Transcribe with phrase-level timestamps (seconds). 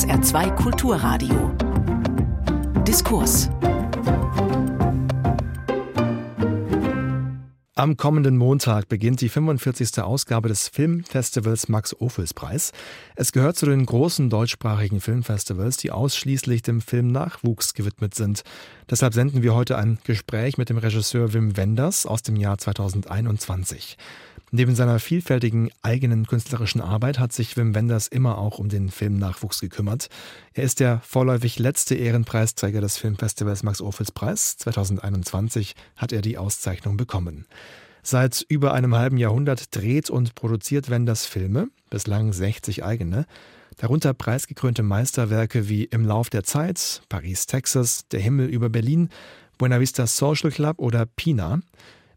[0.00, 1.54] SR2 Kulturradio.
[2.88, 3.50] Diskurs.
[7.74, 10.00] Am kommenden Montag beginnt die 45.
[10.00, 12.72] Ausgabe des Filmfestivals Max Ophüls Preis.
[13.14, 18.42] Es gehört zu den großen deutschsprachigen Filmfestivals, die ausschließlich dem Filmnachwuchs gewidmet sind.
[18.88, 23.98] Deshalb senden wir heute ein Gespräch mit dem Regisseur Wim Wenders aus dem Jahr 2021.
[24.52, 29.60] Neben seiner vielfältigen eigenen künstlerischen Arbeit hat sich Wim Wenders immer auch um den Filmnachwuchs
[29.60, 30.08] gekümmert.
[30.54, 34.56] Er ist der vorläufig letzte Ehrenpreisträger des Filmfestivals Max Ophüls Preis.
[34.56, 37.46] 2021 hat er die Auszeichnung bekommen.
[38.02, 43.26] Seit über einem halben Jahrhundert dreht und produziert Wenders Filme, bislang 60 eigene,
[43.76, 49.10] darunter preisgekrönte Meisterwerke wie Im Lauf der Zeit, Paris, Texas, Der Himmel über Berlin,
[49.58, 51.60] Buena Vista Social Club oder Pina.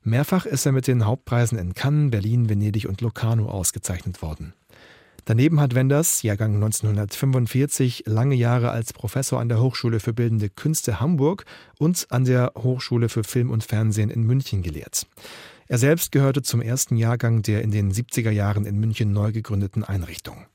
[0.05, 4.53] Mehrfach ist er mit den Hauptpreisen in Cannes, Berlin, Venedig und Locarno ausgezeichnet worden.
[5.23, 10.99] Daneben hat Wenders, Jahrgang 1945, lange Jahre als Professor an der Hochschule für Bildende Künste
[10.99, 11.45] Hamburg
[11.79, 15.07] und an der Hochschule für Film und Fernsehen in München gelehrt.
[15.67, 19.85] Er selbst gehörte zum ersten Jahrgang der in den 70er Jahren in München neu gegründeten
[19.85, 20.45] Einrichtung.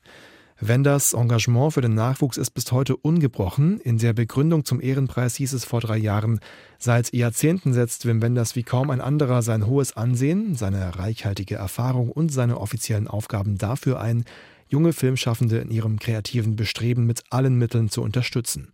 [0.61, 3.79] Wenders Engagement für den Nachwuchs ist bis heute ungebrochen.
[3.79, 6.41] In der Begründung zum Ehrenpreis hieß es vor drei Jahren,
[6.77, 12.11] seit Jahrzehnten setzt Wim Wenders wie kaum ein anderer sein hohes Ansehen, seine reichhaltige Erfahrung
[12.11, 14.25] und seine offiziellen Aufgaben dafür ein,
[14.67, 18.67] junge Filmschaffende in ihrem kreativen Bestreben mit allen Mitteln zu unterstützen.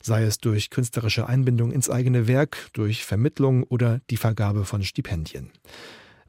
[0.00, 5.50] Sei es durch künstlerische Einbindung ins eigene Werk, durch Vermittlung oder die Vergabe von Stipendien.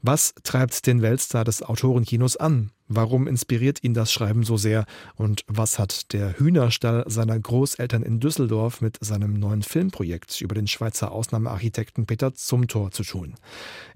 [0.06, 2.72] Was treibt den Weltstar des Autorenkinos an?
[2.88, 4.84] Warum inspiriert ihn das Schreiben so sehr?
[5.16, 10.66] Und was hat der Hühnerstall seiner Großeltern in Düsseldorf mit seinem neuen Filmprojekt über den
[10.66, 13.36] Schweizer Ausnahmearchitekten Peter Zumthor zu tun?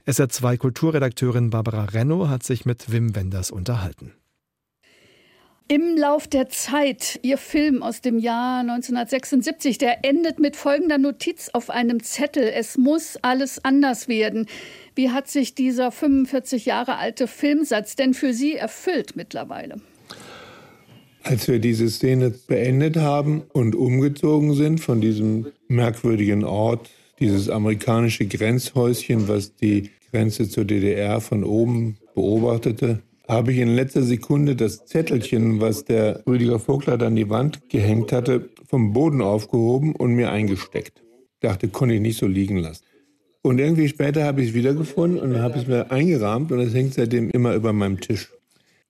[0.07, 4.15] SR2 Kulturredakteurin Barbara Renno hat sich mit Wim Wenders unterhalten.
[5.71, 11.51] Im Lauf der Zeit, Ihr Film aus dem Jahr 1976, der endet mit folgender Notiz
[11.53, 12.45] auf einem Zettel.
[12.45, 14.47] Es muss alles anders werden.
[14.95, 19.77] Wie hat sich dieser 45 Jahre alte Filmsatz denn für Sie erfüllt mittlerweile?
[21.23, 26.89] Als wir diese Szene beendet haben und umgezogen sind von diesem merkwürdigen Ort,
[27.21, 34.03] dieses amerikanische Grenzhäuschen, was die Grenze zur DDR von oben beobachtete, habe ich in letzter
[34.03, 39.95] Sekunde das Zettelchen, was der Rüdiger Vogler an die Wand gehängt hatte, vom Boden aufgehoben
[39.95, 41.03] und mir eingesteckt.
[41.41, 42.85] Dachte, konnte ich nicht so liegen lassen.
[43.43, 46.95] Und irgendwie später habe ich es wiedergefunden und habe es mir eingerahmt und es hängt
[46.95, 48.31] seitdem immer über meinem Tisch.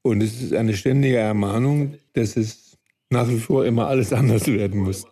[0.02, 2.78] Und es ist eine ständige Ermahnung, dass es
[3.10, 5.04] nach wie vor immer alles anders werden muss.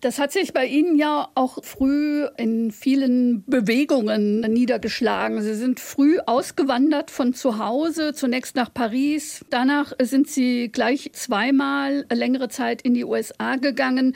[0.00, 5.42] Das hat sich bei Ihnen ja auch früh in vielen Bewegungen niedergeschlagen.
[5.42, 9.44] Sie sind früh ausgewandert von zu Hause, zunächst nach Paris.
[9.50, 14.14] Danach sind Sie gleich zweimal längere Zeit in die USA gegangen.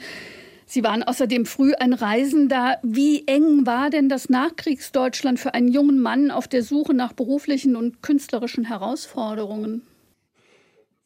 [0.65, 2.77] Sie waren außerdem früh ein Reisender.
[2.81, 7.75] Wie eng war denn das Nachkriegsdeutschland für einen jungen Mann auf der Suche nach beruflichen
[7.75, 9.81] und künstlerischen Herausforderungen?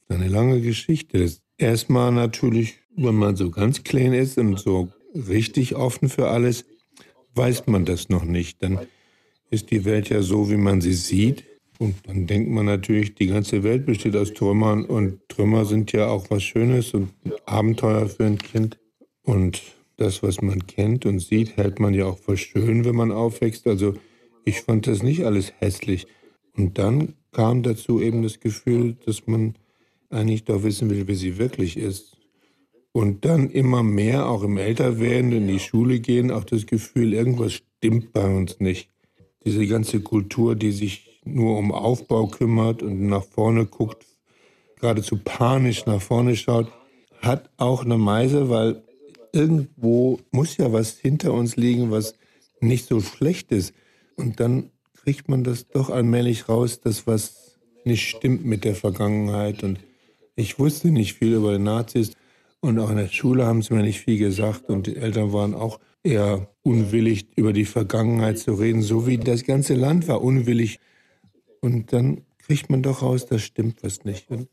[0.07, 1.31] Eine lange Geschichte.
[1.57, 6.66] Erstmal natürlich wenn man so ganz klein ist und so richtig offen für alles,
[7.35, 8.62] weiß man das noch nicht.
[8.62, 8.80] Dann
[9.50, 11.46] ist die Welt ja so, wie man sie sieht.
[11.80, 16.08] Und dann denkt man natürlich, die ganze Welt besteht aus Trümmern und Trümmer sind ja
[16.08, 17.12] auch was Schönes und
[17.46, 18.80] Abenteuer für ein Kind.
[19.22, 19.62] Und
[19.97, 23.68] das, was man kennt und sieht, hält man ja auch für schön, wenn man aufwächst.
[23.68, 23.94] Also
[24.44, 26.08] ich fand das nicht alles hässlich.
[26.56, 29.53] Und dann kam dazu eben das Gefühl, dass man
[30.09, 32.16] eigentlich doch wissen will, wie sie wirklich ist.
[32.97, 37.53] Und dann immer mehr, auch im Älterwerden, in die Schule gehen, auch das Gefühl, irgendwas
[37.53, 38.90] stimmt bei uns nicht.
[39.46, 44.03] Diese ganze Kultur, die sich nur um Aufbau kümmert und nach vorne guckt,
[44.80, 46.72] geradezu panisch nach vorne schaut,
[47.22, 48.81] hat auch eine Meise, weil
[49.31, 52.16] irgendwo muss ja was hinter uns liegen, was
[52.62, 53.75] nicht so schlecht ist.
[54.16, 59.62] Und dann kriegt man das doch allmählich raus, dass was nicht stimmt mit der Vergangenheit.
[59.62, 59.78] Und
[60.35, 62.14] ich wusste nicht viel über die Nazis.
[62.59, 65.53] Und auch in der Schule haben sie mir nicht viel gesagt und die Eltern waren
[65.53, 70.79] auch eher unwillig, über die Vergangenheit zu reden, so wie das ganze Land war unwillig.
[71.61, 74.29] Und dann kriegt man doch raus, das stimmt was nicht.
[74.31, 74.47] Und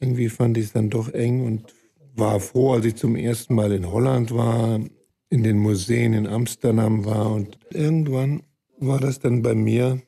[0.00, 1.74] irgendwie fand ich es dann doch eng und
[2.14, 4.80] war froh, als ich zum ersten Mal in Holland war,
[5.30, 7.32] in den Museen in Amsterdam war.
[7.32, 8.42] Und irgendwann
[8.78, 10.02] war das dann bei mir,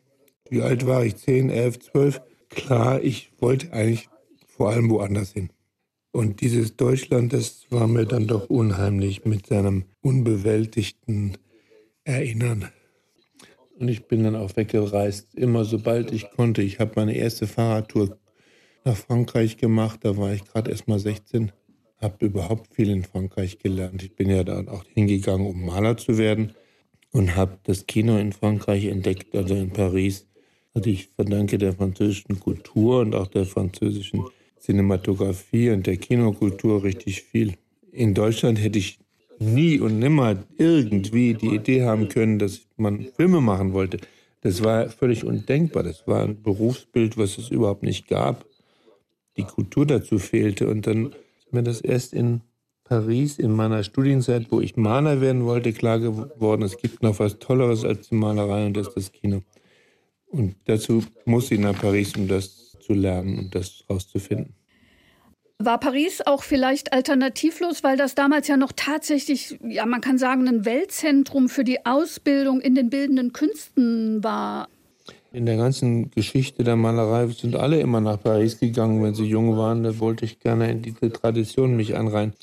[0.51, 2.21] wie alt war ich, 10, 11, 12,
[2.51, 4.09] klar, ich wollte eigentlich
[4.47, 5.51] vor allem woanders hin.
[6.15, 11.37] Und dieses Deutschland, das war mir dann doch unheimlich mit seinem unbewältigten
[12.05, 12.71] Erinnern.
[13.81, 16.63] Und ich bin dann auch weggereist, immer sobald ich konnte.
[16.63, 18.17] Ich habe meine erste Fahrradtour
[18.85, 21.51] nach Frankreich gemacht, da war ich gerade erst mal 16,
[22.01, 24.01] habe überhaupt viel in Frankreich gelernt.
[24.05, 26.53] Ich bin ja da auch hingegangen, um Maler zu werden
[27.11, 30.29] und habe das Kino in Frankreich entdeckt, also in Paris.
[30.75, 34.25] Also ich verdanke der französischen Kultur und auch der französischen
[34.65, 37.55] Cinematografie und der Kinokultur richtig viel.
[37.93, 38.99] In Deutschland hätte ich
[39.39, 43.99] nie und nimmer irgendwie die Idee haben können, dass man Filme machen wollte.
[44.41, 45.83] Das war völlig undenkbar.
[45.83, 48.47] Das war ein Berufsbild, was es überhaupt nicht gab.
[49.37, 50.69] Die Kultur dazu fehlte.
[50.69, 52.41] Und dann ist mir das erst in
[52.85, 57.39] Paris in meiner Studienzeit, wo ich Maler werden wollte, klar geworden, es gibt noch was
[57.39, 59.43] Tolleres als die Malerei und das ist das Kino.
[60.27, 64.55] Und dazu musste ich nach Paris, um das zu lernen und das herauszufinden.
[65.59, 70.49] War Paris auch vielleicht alternativlos, weil das damals ja noch tatsächlich, ja, man kann sagen,
[70.49, 74.69] ein Weltzentrum für die Ausbildung in den bildenden Künsten war?
[75.33, 79.57] In der ganzen Geschichte der Malerei sind alle immer nach Paris gegangen, wenn sie jung
[79.57, 79.83] waren.
[79.83, 82.35] Da wollte ich gerne in diese Tradition mich anreihen.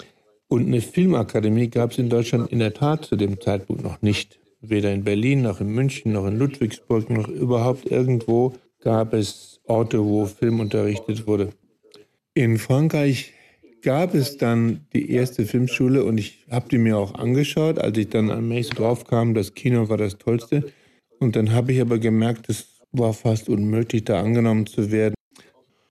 [0.47, 4.39] Und eine Filmakademie gab es in Deutschland in der Tat zu dem Zeitpunkt noch nicht.
[4.61, 10.03] Weder in Berlin noch in München noch in Ludwigsburg noch überhaupt irgendwo gab es Orte,
[10.03, 11.49] wo Film unterrichtet wurde.
[12.33, 13.33] In Frankreich
[13.81, 18.09] gab es dann die erste Filmschule und ich habe die mir auch angeschaut, als ich
[18.09, 20.71] dann allmählich drauf kam, das Kino war das Tollste.
[21.19, 25.15] Und dann habe ich aber gemerkt, es war fast unmöglich, da angenommen zu werden.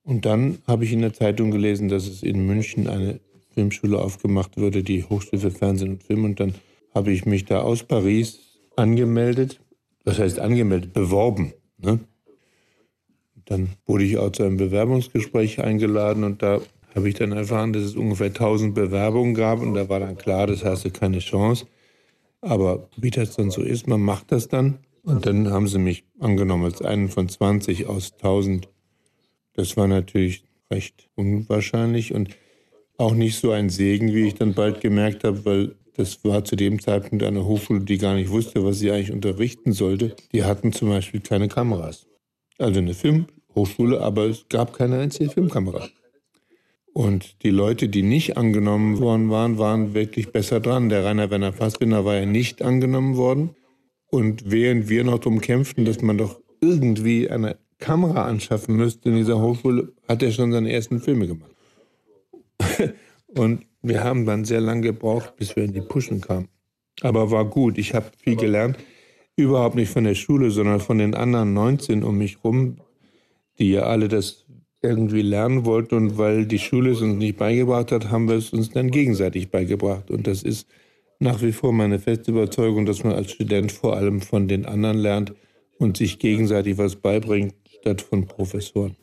[0.02, 3.20] Und dann habe ich in der Zeitung gelesen, dass es in München eine
[3.54, 6.24] Filmschule aufgemacht würde, die Hochschule für Fernsehen und Film.
[6.24, 6.54] Und dann
[6.94, 8.40] habe ich mich da aus Paris
[8.76, 9.60] angemeldet.
[10.04, 10.92] Was heißt angemeldet?
[10.92, 11.52] Beworben.
[11.78, 12.00] Ne?
[13.50, 16.60] Dann wurde ich auch zu einem Bewerbungsgespräch eingeladen und da
[16.94, 20.46] habe ich dann erfahren, dass es ungefähr 1000 Bewerbungen gab und da war dann klar,
[20.46, 21.66] das hast du keine Chance.
[22.40, 24.78] Aber wie das dann so ist, man macht das dann.
[25.02, 28.68] Und dann haben sie mich angenommen als einen von 20 aus 1000.
[29.54, 32.36] Das war natürlich recht unwahrscheinlich und
[32.98, 36.54] auch nicht so ein Segen, wie ich dann bald gemerkt habe, weil das war zu
[36.54, 40.14] dem Zeitpunkt eine Hochschule, die gar nicht wusste, was sie eigentlich unterrichten sollte.
[40.30, 42.06] Die hatten zum Beispiel keine Kameras.
[42.58, 45.88] Also eine Film Hochschule, aber es gab keine einzige Filmkamera.
[46.92, 50.88] Und die Leute, die nicht angenommen worden waren, waren wirklich besser dran.
[50.88, 53.50] Der Rainer Werner Fassbinder war ja nicht angenommen worden.
[54.10, 59.16] Und während wir noch darum kämpften, dass man doch irgendwie eine Kamera anschaffen müsste in
[59.16, 61.50] dieser Hochschule, hat er schon seine ersten Filme gemacht.
[63.28, 66.48] Und wir haben dann sehr lange gebraucht, bis wir in die Pushen kamen.
[67.00, 67.78] Aber war gut.
[67.78, 68.76] Ich habe viel gelernt.
[69.36, 72.76] Überhaupt nicht von der Schule, sondern von den anderen 19 um mich rum,
[73.60, 74.44] die ja alle das
[74.82, 75.94] irgendwie lernen wollten.
[75.94, 79.50] Und weil die Schule es uns nicht beigebracht hat, haben wir es uns dann gegenseitig
[79.50, 80.10] beigebracht.
[80.10, 80.66] Und das ist
[81.18, 84.98] nach wie vor meine feste Überzeugung, dass man als Student vor allem von den anderen
[84.98, 85.34] lernt
[85.78, 88.96] und sich gegenseitig was beibringt, statt von Professoren.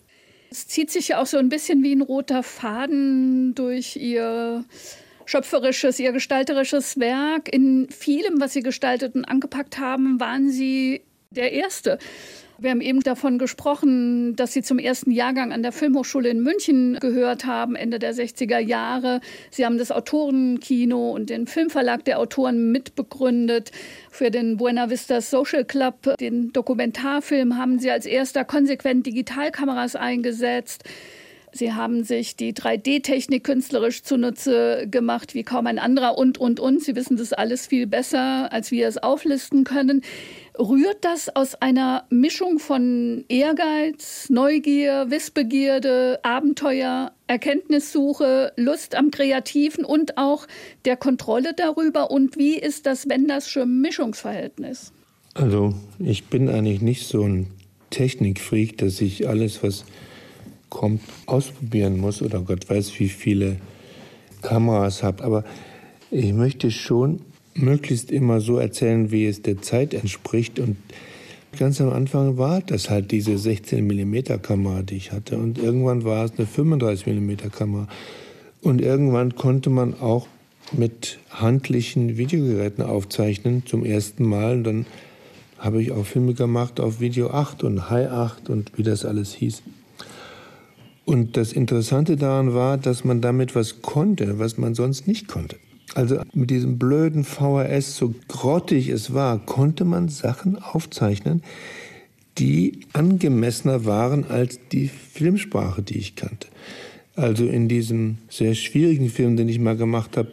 [0.50, 4.66] Es zieht sich ja auch so ein bisschen wie ein roter Faden durch Ihr
[5.26, 7.54] schöpferisches, Ihr gestalterisches Werk.
[7.54, 11.02] In vielem, was Sie gestaltet und angepackt haben, waren Sie
[11.32, 12.00] der Erste.
[12.60, 16.98] Wir haben eben davon gesprochen, dass Sie zum ersten Jahrgang an der Filmhochschule in München
[17.00, 19.22] gehört haben, Ende der 60er Jahre.
[19.52, 23.72] Sie haben das Autorenkino und den Filmverlag der Autoren mitbegründet.
[24.10, 30.84] Für den Buena Vista Social Club, den Dokumentarfilm, haben Sie als erster konsequent Digitalkameras eingesetzt.
[31.54, 36.84] Sie haben sich die 3D-Technik künstlerisch zunutze gemacht, wie kaum ein anderer und, und, und.
[36.84, 40.02] Sie wissen das alles viel besser, als wir es auflisten können.
[40.60, 50.18] Rührt das aus einer Mischung von Ehrgeiz, Neugier, Wissbegierde, Abenteuer, Erkenntnissuche, Lust am Kreativen und
[50.18, 50.48] auch
[50.86, 52.10] der Kontrolle darüber?
[52.10, 54.94] Und wie ist das Wendersche Mischungsverhältnis?
[55.36, 57.48] Also ich bin eigentlich nicht so ein
[57.92, 59.86] Technikfreak, dass ich alles, was
[60.70, 63.58] kommt, ausprobieren muss oder Gott weiß, wie viele
[64.42, 65.24] Kameras habe.
[65.24, 65.44] Aber
[66.10, 67.22] ich möchte schon
[67.58, 70.60] möglichst immer so erzählen, wie es der Zeit entspricht.
[70.60, 70.78] Und
[71.58, 75.38] ganz am Anfang war das halt diese 16 mm Kamera, die ich hatte.
[75.38, 77.88] Und irgendwann war es eine 35 mm Kamera.
[78.62, 80.28] Und irgendwann konnte man auch
[80.72, 84.58] mit handlichen Videogeräten aufzeichnen zum ersten Mal.
[84.58, 84.86] Und dann
[85.58, 89.34] habe ich auch Filme gemacht auf Video 8 und High 8 und wie das alles
[89.34, 89.64] hieß.
[91.06, 95.56] Und das Interessante daran war, dass man damit was konnte, was man sonst nicht konnte.
[95.94, 101.44] Also mit diesem blöden VHS, so grottig es war, konnte man Sachen aufzeichnen,
[102.38, 106.48] die angemessener waren als die Filmsprache, die ich kannte.
[107.16, 110.32] Also in diesem sehr schwierigen Film, den ich mal gemacht habe,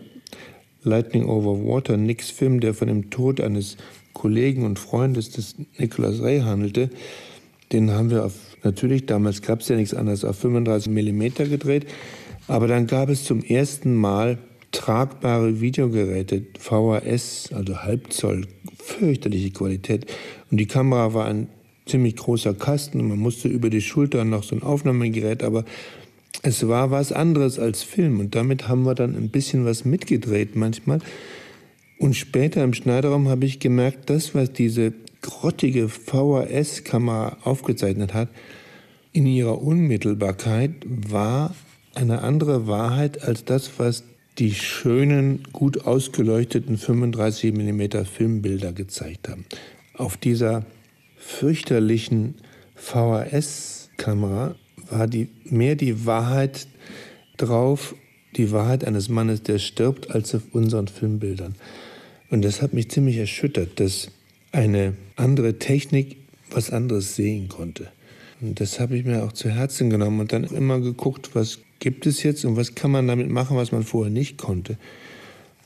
[0.82, 3.78] Lightning Over Water, Nicks Film, der von dem Tod eines
[4.12, 6.90] Kollegen und Freundes des Nicholas Ray handelte,
[7.72, 11.86] den haben wir auf, natürlich, damals gab es ja nichts anderes, auf 35 mm gedreht.
[12.46, 14.38] Aber dann gab es zum ersten Mal
[14.74, 18.46] tragbare Videogeräte, VHS, also Halbzoll,
[18.78, 20.06] fürchterliche Qualität.
[20.50, 21.48] Und die Kamera war ein
[21.86, 25.64] ziemlich großer Kasten und man musste über die Schulter noch so ein Aufnahmegerät, aber
[26.42, 30.56] es war was anderes als Film und damit haben wir dann ein bisschen was mitgedreht
[30.56, 30.98] manchmal.
[31.98, 38.28] Und später im Schneiderraum habe ich gemerkt, das, was diese grottige VHS-Kamera aufgezeichnet hat,
[39.12, 41.54] in ihrer Unmittelbarkeit war
[41.94, 44.02] eine andere Wahrheit als das, was
[44.38, 49.44] die schönen, gut ausgeleuchteten 35 mm Filmbilder gezeigt haben.
[49.94, 50.64] Auf dieser
[51.16, 52.34] fürchterlichen
[52.74, 54.56] VHS-Kamera
[54.90, 56.66] war die, mehr die Wahrheit
[57.36, 57.94] drauf,
[58.36, 61.54] die Wahrheit eines Mannes, der stirbt, als auf unseren Filmbildern.
[62.30, 64.08] Und das hat mich ziemlich erschüttert, dass
[64.50, 66.16] eine andere Technik
[66.50, 67.88] was anderes sehen konnte.
[68.40, 72.06] Und das habe ich mir auch zu Herzen genommen und dann immer geguckt, was gibt
[72.06, 74.78] es jetzt und was kann man damit machen, was man vorher nicht konnte.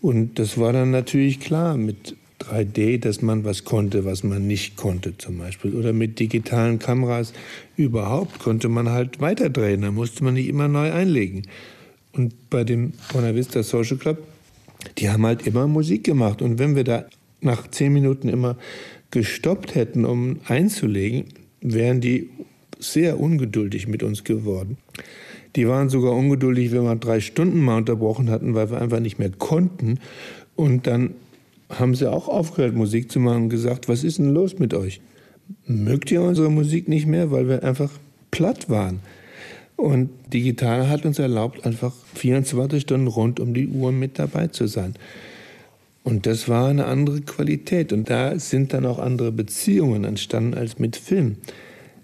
[0.01, 4.77] Und das war dann natürlich klar mit 3D, dass man was konnte, was man nicht
[4.77, 5.75] konnte zum Beispiel.
[5.75, 7.33] Oder mit digitalen Kameras
[7.77, 9.83] überhaupt konnte man halt weiterdrehen.
[9.83, 11.43] Da musste man nicht immer neu einlegen.
[12.13, 14.19] Und bei dem Buena Vista Social Club,
[14.99, 16.41] die haben halt immer Musik gemacht.
[16.41, 17.07] Und wenn wir da
[17.41, 18.57] nach zehn Minuten immer
[19.11, 21.25] gestoppt hätten, um einzulegen,
[21.61, 22.31] wären die
[22.79, 24.77] sehr ungeduldig mit uns geworden.
[25.59, 29.19] Die waren sogar ungeduldig, wenn wir drei Stunden mal unterbrochen hatten, weil wir einfach nicht
[29.19, 29.99] mehr konnten.
[30.55, 31.15] Und dann
[31.69, 35.01] haben sie auch aufgehört, Musik zu machen und gesagt, was ist denn los mit euch?
[35.67, 37.91] Mögt ihr unsere Musik nicht mehr, weil wir einfach
[38.31, 39.01] platt waren?
[39.75, 44.69] Und digital hat uns erlaubt, einfach 24 Stunden rund um die Uhr mit dabei zu
[44.69, 44.95] sein.
[46.05, 47.93] Und das war eine andere Qualität.
[47.93, 51.39] Und da sind dann auch andere Beziehungen entstanden als mit Film.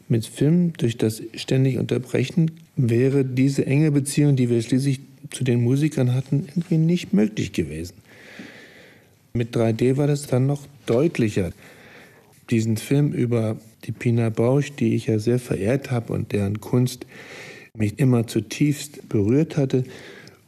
[0.09, 5.01] Mit Film, durch das ständig Unterbrechen, wäre diese enge Beziehung, die wir schließlich
[5.31, 7.95] zu den Musikern hatten, irgendwie nicht möglich gewesen.
[9.33, 11.51] Mit 3D war das dann noch deutlicher.
[12.51, 17.07] Diesen Film über die Pina Bausch, die ich ja sehr verehrt habe und deren Kunst
[17.77, 19.85] mich immer zutiefst berührt hatte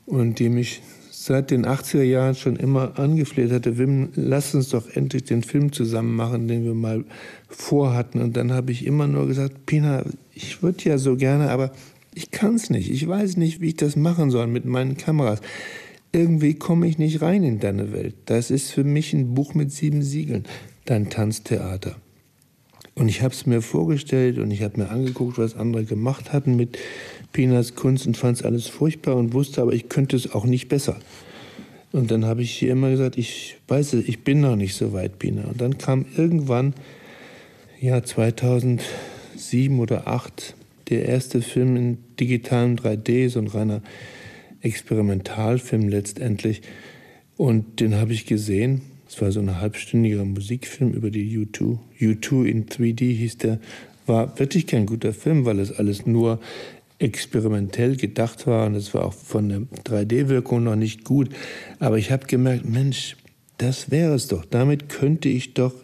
[0.05, 4.89] und die mich seit den 80er Jahren schon immer angefleht hatte, Wim, lass uns doch
[4.95, 7.05] endlich den Film zusammen machen, den wir mal
[7.49, 8.21] vorhatten.
[8.21, 10.05] Und dann habe ich immer nur gesagt, Pina,
[10.35, 11.73] ich würde ja so gerne, aber
[12.17, 12.91] ich kann es nicht.
[12.91, 15.41] Ich weiß nicht, wie ich das machen soll mit meinen Kameras
[16.17, 18.15] irgendwie komme ich nicht rein in deine Welt.
[18.25, 20.45] Das ist für mich ein Buch mit sieben Siegeln,
[20.87, 21.97] dein Tanztheater.
[22.95, 26.57] Und ich habe es mir vorgestellt und ich habe mir angeguckt, was andere gemacht hatten
[26.57, 26.79] mit
[27.33, 30.69] Pinas Kunst und fand es alles furchtbar und wusste aber, ich könnte es auch nicht
[30.69, 30.97] besser.
[31.93, 34.95] Und dann habe ich hier immer gesagt, ich weiß es, ich bin noch nicht so
[34.95, 35.45] weit, Pina.
[35.45, 36.73] Und dann kam irgendwann,
[37.79, 40.55] ja 2007 oder 2008,
[40.89, 43.83] der erste Film in digitalem 3D, so ein reiner
[44.61, 46.63] Experimentalfilm letztendlich.
[47.37, 48.83] Und den habe ich gesehen.
[49.09, 51.79] Es war so ein halbstündiger Musikfilm über die U2.
[52.01, 53.61] U2 in 3D hieß der.
[54.07, 56.41] War wirklich kein guter Film, weil es alles nur
[56.99, 61.29] experimentell gedacht war und es war auch von der 3D-Wirkung noch nicht gut.
[61.79, 63.17] Aber ich habe gemerkt, Mensch,
[63.59, 64.45] das wäre es doch.
[64.45, 65.75] Damit könnte ich doch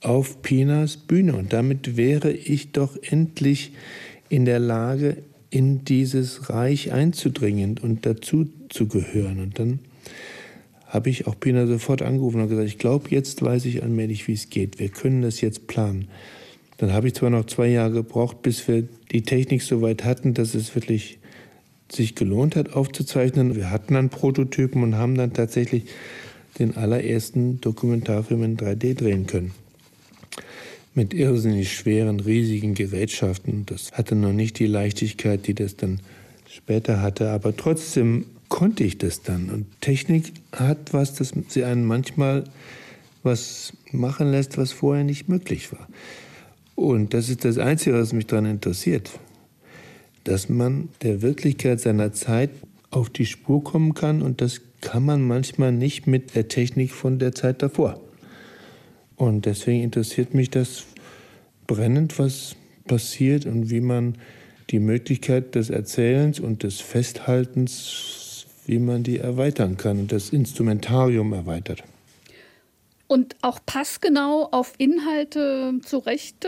[0.00, 3.72] auf Pinas Bühne und damit wäre ich doch endlich
[4.28, 5.18] in der Lage,
[5.50, 9.40] in dieses Reich einzudringen und dazu zu gehören.
[9.40, 9.78] Und dann
[10.86, 14.34] habe ich auch Pina sofort angerufen und gesagt, ich glaube, jetzt weiß ich allmählich, wie
[14.34, 14.78] es geht.
[14.78, 16.08] Wir können das jetzt planen.
[16.76, 20.34] Dann habe ich zwar noch zwei Jahre gebraucht, bis wir die Technik so weit hatten,
[20.34, 21.18] dass es wirklich
[21.90, 23.56] sich gelohnt hat aufzuzeichnen.
[23.56, 25.84] Wir hatten dann Prototypen und haben dann tatsächlich
[26.58, 29.52] den allerersten Dokumentarfilm in 3D drehen können
[30.98, 33.64] mit irrsinnig schweren, riesigen Gerätschaften.
[33.66, 36.00] Das hatte noch nicht die Leichtigkeit, die das dann
[36.48, 39.48] später hatte, aber trotzdem konnte ich das dann.
[39.48, 42.44] Und Technik hat was, dass sie einen manchmal
[43.22, 45.86] was machen lässt, was vorher nicht möglich war.
[46.74, 49.20] Und das ist das Einzige, was mich daran interessiert,
[50.24, 52.50] dass man der Wirklichkeit seiner Zeit
[52.90, 57.20] auf die Spur kommen kann und das kann man manchmal nicht mit der Technik von
[57.20, 58.00] der Zeit davor.
[59.18, 60.84] Und deswegen interessiert mich das
[61.66, 62.54] brennend, was
[62.86, 64.16] passiert und wie man
[64.70, 71.32] die Möglichkeit des Erzählens und des Festhaltens, wie man die erweitern kann und das Instrumentarium
[71.32, 71.82] erweitert.
[73.08, 76.46] Und auch passgenau auf Inhalte zurecht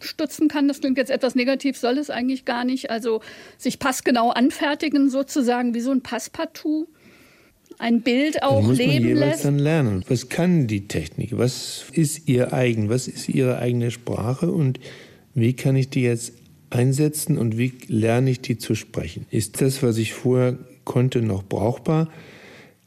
[0.00, 0.68] stützen kann.
[0.68, 2.90] Das klingt jetzt etwas negativ, soll es eigentlich gar nicht.
[2.90, 3.20] Also
[3.58, 6.88] sich passgenau anfertigen, sozusagen wie so ein Passpartout
[7.80, 9.44] ein Bild auch muss leben man lässt.
[9.44, 10.04] dann lernen.
[10.08, 11.36] Was kann die Technik?
[11.36, 12.90] Was ist ihr eigen?
[12.90, 14.52] Was ist ihre eigene Sprache?
[14.52, 14.78] Und
[15.34, 16.34] wie kann ich die jetzt
[16.68, 19.26] einsetzen und wie lerne ich die zu sprechen?
[19.30, 22.08] Ist das, was ich vorher konnte, noch brauchbar?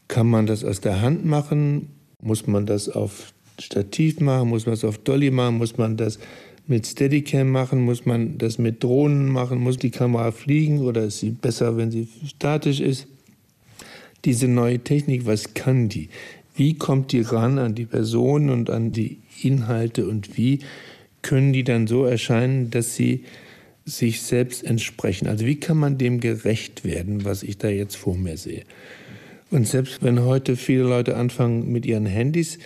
[0.08, 1.90] Kann man das aus der Hand machen?
[2.22, 4.50] Muss man das auf Stativ machen?
[4.50, 5.58] Muss man das auf Dolly machen?
[5.58, 6.20] Muss man das
[6.68, 7.82] mit Steadicam machen?
[7.82, 9.60] Muss man das mit Drohnen machen?
[9.60, 13.08] Muss die Kamera fliegen oder ist sie besser, wenn sie statisch ist?
[14.26, 16.10] Diese neue Technik, was kann die?
[16.56, 20.60] Wie kommt die ran an die Personen und an die Inhalte und wie
[21.22, 23.24] können die dann so erscheinen, dass sie
[23.86, 25.28] sich selbst entsprechen?
[25.28, 28.64] Also wie kann man dem gerecht werden, was ich da jetzt vor mir sehe?
[29.50, 32.60] Und selbst wenn heute viele Leute anfangen, mit ihren Handys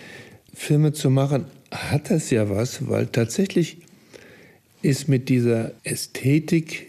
[0.54, 3.78] Filme zu machen, hat das ja was, weil tatsächlich
[4.82, 6.86] ist mit dieser Ästhetik,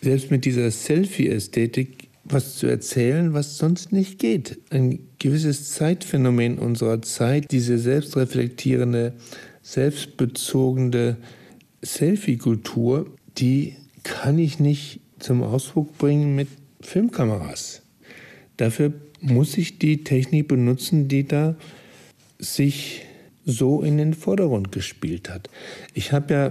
[0.00, 4.58] selbst mit dieser Selfie-Ästhetik, was zu erzählen, was sonst nicht geht.
[4.70, 9.14] Ein gewisses Zeitphänomen unserer Zeit, diese selbstreflektierende,
[9.62, 11.16] selbstbezogene
[11.82, 13.06] Selfie-Kultur,
[13.38, 16.48] die kann ich nicht zum Ausdruck bringen mit
[16.80, 17.82] Filmkameras.
[18.56, 21.56] Dafür muss ich die Technik benutzen, die da
[22.38, 23.02] sich
[23.44, 25.48] so in den Vordergrund gespielt hat.
[25.94, 26.46] Ich habe ja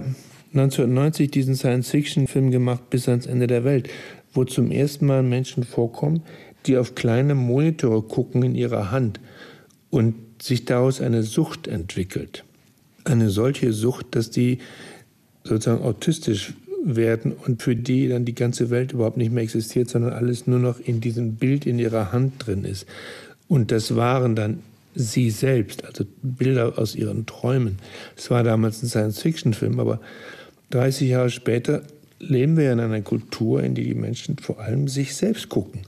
[0.54, 3.88] 1990 diesen Science-Fiction-Film gemacht bis ans Ende der Welt,
[4.32, 6.22] wo zum ersten Mal Menschen vorkommen,
[6.66, 9.20] die auf kleine Monitore gucken in ihrer Hand
[9.90, 12.44] und sich daraus eine Sucht entwickelt.
[13.04, 14.58] Eine solche Sucht, dass die
[15.44, 20.12] sozusagen autistisch werden und für die dann die ganze Welt überhaupt nicht mehr existiert, sondern
[20.12, 22.86] alles nur noch in diesem Bild in ihrer Hand drin ist.
[23.48, 24.60] Und das waren dann
[24.94, 27.78] sie selbst, also Bilder aus ihren Träumen.
[28.16, 30.00] Es war damals ein Science-Fiction-Film, aber
[30.70, 31.82] 30 Jahre später
[32.22, 35.80] leben wir in einer Kultur, in die die Menschen vor allem sich selbst gucken.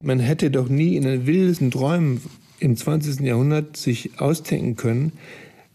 [0.00, 2.20] Man hätte doch nie in den wildesten Träumen
[2.60, 3.20] im 20.
[3.20, 5.12] Jahrhundert sich ausdenken können,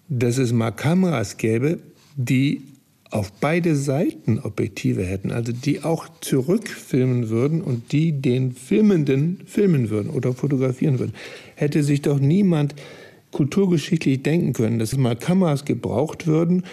[0.07, 1.79] dass es mal Kameras gäbe,
[2.15, 2.61] die
[3.11, 9.89] auf beide Seiten Objektive hätten, also die auch zurückfilmen würden und die den Filmenden filmen
[9.89, 11.13] würden oder fotografieren würden.
[11.55, 12.73] Hätte sich doch niemand
[13.31, 16.63] kulturgeschichtlich denken können, dass mal Kameras gebraucht würden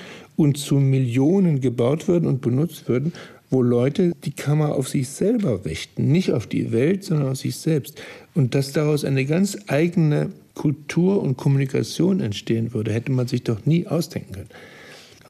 [0.41, 3.13] und zu Millionen gebaut würden und benutzt würden,
[3.51, 7.57] wo Leute die Kamera auf sich selber richten, nicht auf die Welt, sondern auf sich
[7.57, 8.01] selbst.
[8.35, 13.67] Und dass daraus eine ganz eigene Kultur und Kommunikation entstehen würde, hätte man sich doch
[13.67, 14.49] nie ausdenken können.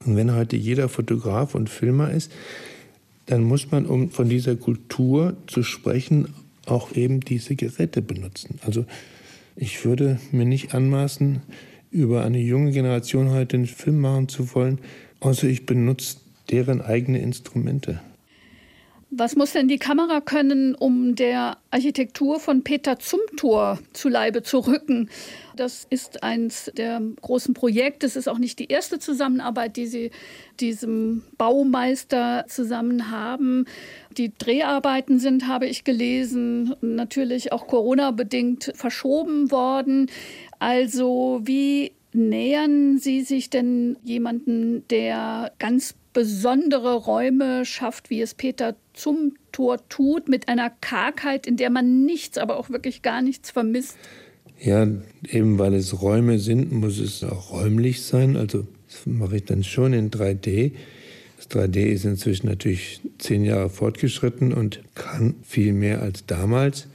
[0.06, 2.30] Und wenn heute jeder Fotograf und Filmer ist,
[3.26, 6.28] dann muss man, um von dieser Kultur zu sprechen,
[6.66, 8.60] auch eben diese Geräte benutzen.
[8.64, 8.84] Also
[9.56, 11.42] ich würde mir nicht anmaßen,
[11.90, 14.79] über eine junge Generation heute einen Film machen zu wollen,
[15.20, 16.18] außer ich benutze
[16.50, 18.00] deren eigene Instrumente.
[19.12, 24.61] Was muss denn die Kamera können, um der Architektur von Peter Zumthor zu Leibe zu
[24.61, 25.11] rücken?
[25.57, 28.07] Das ist eins der großen Projekte.
[28.07, 30.11] Es ist auch nicht die erste Zusammenarbeit, die Sie
[30.61, 33.64] diesem Baumeister zusammen haben.
[34.16, 40.09] Die Dreharbeiten sind, habe ich gelesen, natürlich auch Corona-bedingt verschoben worden.
[40.60, 48.76] Also wie nähern Sie sich denn jemanden, der ganz besondere Räume schafft, wie es Peter
[48.92, 53.50] zum Tor tut, mit einer Kargheit, in der man nichts, aber auch wirklich gar nichts
[53.50, 53.96] vermisst?
[54.60, 54.86] Ja,
[55.28, 58.36] eben weil es Räume sind, muss es auch räumlich sein.
[58.36, 60.72] Also das mache ich dann schon in 3D.
[61.38, 66.88] Das 3D ist inzwischen natürlich zehn Jahre fortgeschritten und kann viel mehr als damals,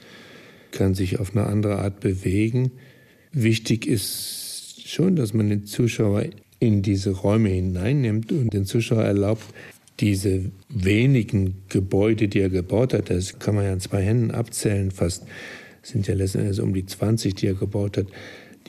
[0.69, 2.71] kann sich auf eine andere Art bewegen.
[3.37, 6.23] Wichtig ist schon, dass man den Zuschauer
[6.61, 9.43] in diese Räume hineinnimmt und den Zuschauer erlaubt,
[9.99, 14.89] diese wenigen Gebäude, die er gebaut hat, das kann man ja an zwei Händen abzählen,
[14.89, 15.25] fast
[15.83, 18.07] sind ja letztendlich um die 20, die er gebaut hat,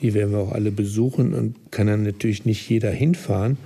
[0.01, 3.57] die werden wir auch alle besuchen und kann dann natürlich nicht jeder hinfahren.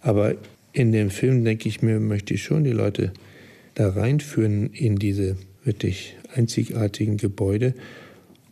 [0.00, 0.36] Aber
[0.72, 3.12] in dem Film, denke ich mir, möchte ich schon die Leute
[3.74, 7.74] da reinführen in diese wirklich einzigartigen Gebäude,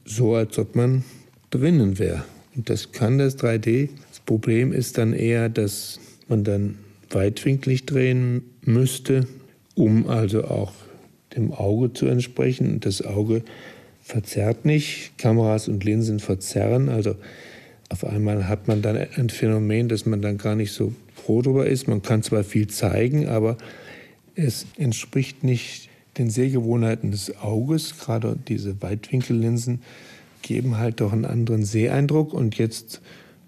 [0.05, 1.05] so als ob man
[1.51, 2.25] drinnen wäre.
[2.57, 3.89] Und das kann das 3D.
[4.11, 6.79] Das Problem ist dann eher, dass man dann
[7.11, 9.27] weitwinklig drehen müsste,
[9.75, 10.73] um also auch
[11.37, 12.81] dem Auge zu entsprechen.
[12.81, 13.43] Das Auge
[14.03, 15.19] verzerrt nicht.
[15.19, 16.89] Kameras und Linsen verzerren.
[16.89, 17.17] Also
[17.89, 21.67] auf einmal hat man dann ein Phänomen, dass man dann gar nicht so froh darüber
[21.67, 21.89] ist.
[21.89, 23.57] Man kann zwar viel zeigen, aber
[24.35, 27.99] es entspricht nicht den Sehgewohnheiten des Auges.
[27.99, 29.83] Gerade diese Weitwinkellinsen
[30.45, 32.33] geben halt doch einen anderen Seeeindruck.
[32.33, 33.01] Und jetzt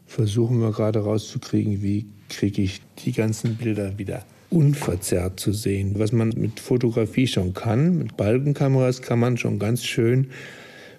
[0.06, 5.94] versuchen wir gerade rauszukriegen, wie kriege ich die ganzen Bilder wieder unverzerrt zu sehen.
[5.98, 10.28] Was man mit Fotografie schon kann, mit Balkenkameras kann man schon ganz schön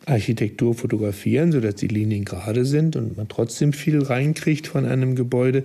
[0.06, 5.64] Architektur fotografieren, sodass die Linien gerade sind und man trotzdem viel reinkriegt von einem Gebäude.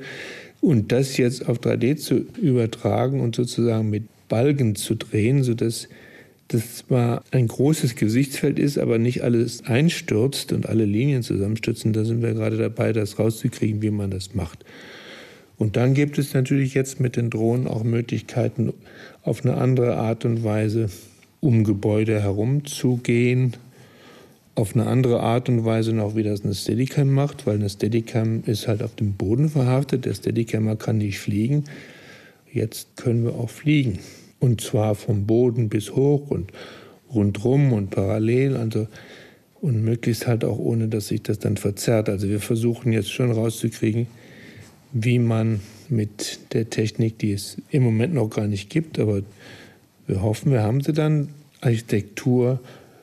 [0.60, 5.88] Und das jetzt auf 3D zu übertragen und sozusagen mit Balken zu drehen, sodass
[6.52, 11.92] das zwar ein großes Gesichtsfeld ist, aber nicht alles einstürzt und alle Linien zusammenstürzen.
[11.92, 14.64] Da sind wir gerade dabei, das rauszukriegen, wie man das macht.
[15.58, 18.72] Und dann gibt es natürlich jetzt mit den Drohnen auch Möglichkeiten,
[19.22, 20.88] auf eine andere Art und Weise
[21.40, 23.56] um Gebäude herumzugehen,
[24.54, 28.42] auf eine andere Art und Weise noch, wie das eine Steadicam macht, weil eine Steadicam
[28.44, 30.04] ist halt auf dem Boden verhaftet.
[30.04, 31.64] Der Steadicammer kann nicht fliegen.
[32.52, 33.98] Jetzt können wir auch fliegen.
[34.42, 36.50] Und zwar vom Boden bis hoch und
[37.14, 38.56] rundrum und parallel.
[38.56, 38.88] Also,
[39.60, 42.08] und möglichst halt auch ohne, dass sich das dann verzerrt.
[42.08, 44.08] Also wir versuchen jetzt schon rauszukriegen,
[44.92, 49.22] wie man mit der Technik, die es im Moment noch gar nicht gibt, aber
[50.08, 51.28] wir hoffen, wir haben sie dann,
[51.60, 52.58] Architektur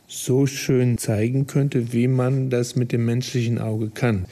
[0.05, 4.25] so schön zeigen könnte, wie man das mit dem menschlichen Auge kann.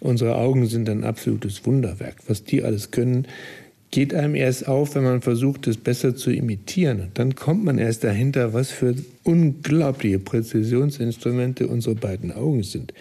[0.00, 2.16] Unsere Augen sind ein absolutes Wunderwerk.
[2.26, 3.26] Was die alles können,
[3.92, 7.02] geht einem erst auf, wenn man versucht, es besser zu imitieren.
[7.02, 12.92] Und dann kommt man erst dahinter, was für unglaubliche Präzisionsinstrumente unsere beiden Augen sind.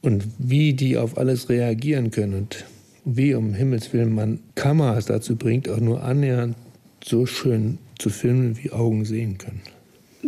[0.00, 2.34] Und wie die auf alles reagieren können.
[2.34, 2.64] Und
[3.04, 6.56] wie um Himmels Willen man Kameras dazu bringt, auch nur annähernd
[7.04, 9.62] so schön zu filmen, wie Augen sehen können.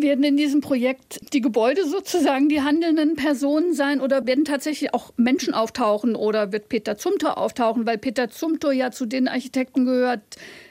[0.03, 5.13] Werden in diesem Projekt die Gebäude sozusagen die handelnden Personen sein oder werden tatsächlich auch
[5.17, 7.87] Menschen auftauchen oder wird Peter Zumthor auftauchen?
[7.87, 10.21] Weil Peter Zumthor ja zu den Architekten gehört,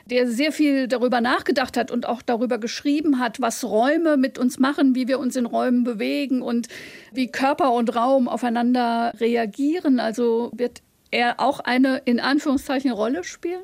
[0.10, 4.60] der sehr viel darüber nachgedacht hat und auch darüber geschrieben hat, was Räume mit uns
[4.60, 6.68] machen, wie wir uns in Räumen bewegen und
[7.14, 10.00] wie Körper und Raum aufeinander reagieren.
[10.00, 13.64] Also wird er auch eine in Anführungszeichen Rolle spielen?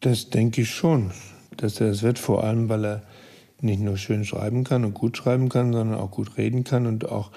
[0.00, 1.12] Das denke ich schon,
[1.56, 3.02] dass er es wird, vor allem weil er
[3.64, 7.08] nicht nur schön schreiben kann und gut schreiben kann, sondern auch gut reden kann und
[7.08, 7.30] auch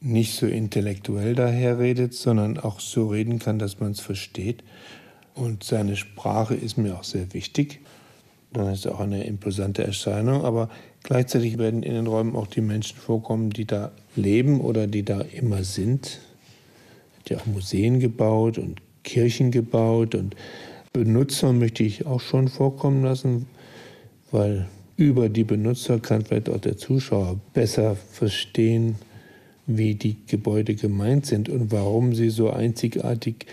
[0.00, 4.62] nicht so intellektuell daherredet, sondern auch so reden kann, dass man es versteht.
[5.34, 7.80] Und seine Sprache ist mir auch sehr wichtig.
[8.52, 10.68] Dann ist auch eine imposante Erscheinung, aber
[11.02, 15.22] gleichzeitig werden in den Räumen auch die Menschen vorkommen, die da leben oder die da
[15.22, 16.20] immer sind.
[17.18, 20.36] Hat ja auch Museen gebaut und Kirchen gebaut und
[20.92, 23.46] Benutzer möchte ich auch schon vorkommen lassen,
[24.30, 28.96] weil über die Benutzer kann vielleicht auch der Zuschauer besser verstehen,
[29.66, 33.46] wie die Gebäude gemeint sind und warum sie so einzigartig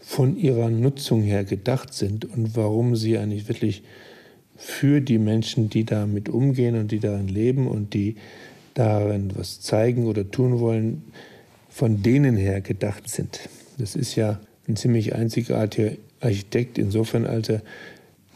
[0.00, 3.82] von ihrer Nutzung her gedacht sind und warum sie eigentlich wirklich
[4.56, 8.16] für die Menschen, die damit umgehen und die darin leben und die
[8.74, 11.02] darin was zeigen oder tun wollen,
[11.68, 13.40] von denen her gedacht sind.
[13.78, 17.62] Das ist ja ein ziemlich einzigartiger Architekt insofern, als er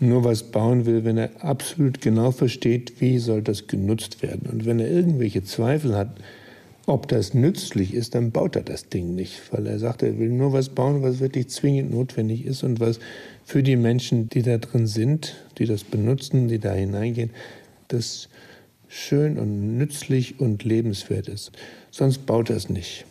[0.00, 4.48] nur was bauen will, wenn er absolut genau versteht, wie soll das genutzt werden.
[4.50, 6.16] Und wenn er irgendwelche Zweifel hat,
[6.86, 10.30] ob das nützlich ist, dann baut er das Ding nicht, weil er sagt, er will
[10.30, 12.98] nur was bauen, was wirklich zwingend notwendig ist und was
[13.44, 17.30] für die Menschen, die da drin sind, die das benutzen, die da hineingehen,
[17.88, 18.28] das
[18.88, 21.52] schön und nützlich und lebenswert ist.
[21.90, 23.04] Sonst baut er es nicht.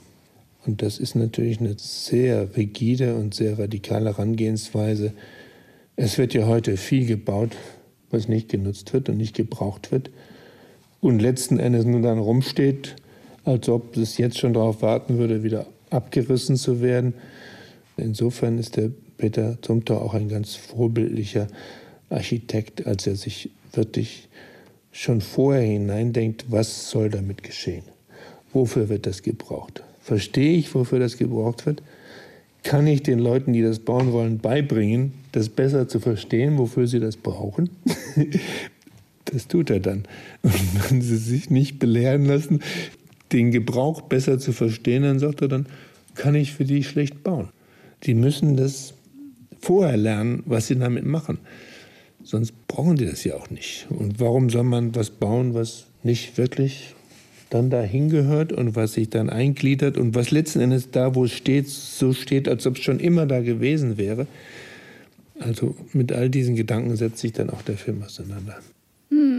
[0.66, 5.14] Und das ist natürlich eine sehr rigide und sehr radikale Herangehensweise,
[6.02, 7.58] es wird ja heute viel gebaut,
[8.10, 10.10] was nicht genutzt wird und nicht gebraucht wird
[11.02, 12.96] und letzten Endes nur dann rumsteht,
[13.44, 17.16] als ob es jetzt schon darauf warten würde, wieder abgerissen zu werden.
[17.98, 21.48] Insofern ist der Peter Zumthor auch ein ganz vorbildlicher
[22.10, 24.30] Architekt, als er sich wirklich
[24.94, 27.84] schon vorher hineindenkt, was soll damit geschehen?
[28.54, 29.84] Wofür wird das gebraucht?
[30.00, 31.84] Verstehe ich, wofür das gebraucht wird?
[32.64, 37.00] Kann ich den Leuten, die das bauen wollen, beibringen, das besser zu verstehen, wofür sie
[37.00, 37.70] das brauchen.
[39.26, 40.04] das tut er dann.
[40.42, 42.62] Und wenn sie sich nicht belehren lassen,
[43.32, 45.68] den Gebrauch besser zu verstehen, dann sagt er dann,
[46.16, 47.50] kann ich für die schlecht bauen.
[48.04, 48.94] Die müssen das
[49.62, 51.40] vorher lernen, was sie damit machen.
[52.24, 53.88] Sonst brauchen die das ja auch nicht.
[53.90, 56.96] Und warum soll man was bauen, was nicht wirklich
[57.50, 61.32] dann dahin gehört und was sich dann eingliedert und was letzten Endes da, wo es
[61.32, 64.28] steht, so steht, als ob es schon immer da gewesen wäre.
[65.40, 68.60] Also mit all diesen Gedanken setzt sich dann auch der Film auseinander.
[69.10, 69.39] Hm.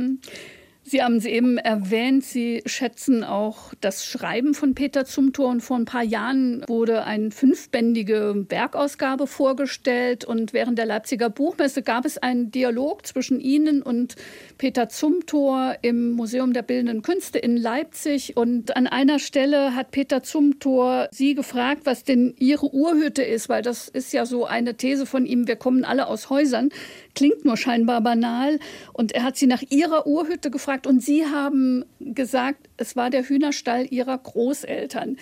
[0.91, 5.49] Sie haben es eben erwähnt, Sie schätzen auch das Schreiben von Peter Zumthor.
[5.49, 10.25] Und vor ein paar Jahren wurde eine fünfbändige Werkausgabe vorgestellt.
[10.25, 14.17] Und während der Leipziger Buchmesse gab es einen Dialog zwischen Ihnen und
[14.59, 18.37] Peter Zumthor im Museum der Bildenden Künste in Leipzig.
[18.37, 23.63] Und an einer Stelle hat Peter Zumthor Sie gefragt, was denn Ihre Urhütte ist, weil
[23.63, 26.71] das ist ja so eine These von ihm, wir kommen alle aus Häusern.
[27.15, 28.59] Klingt nur scheinbar banal.
[28.93, 33.25] Und er hat Sie nach Ihrer Urhütte gefragt und Sie haben gesagt, es war der
[33.25, 35.17] Hühnerstall Ihrer Großeltern.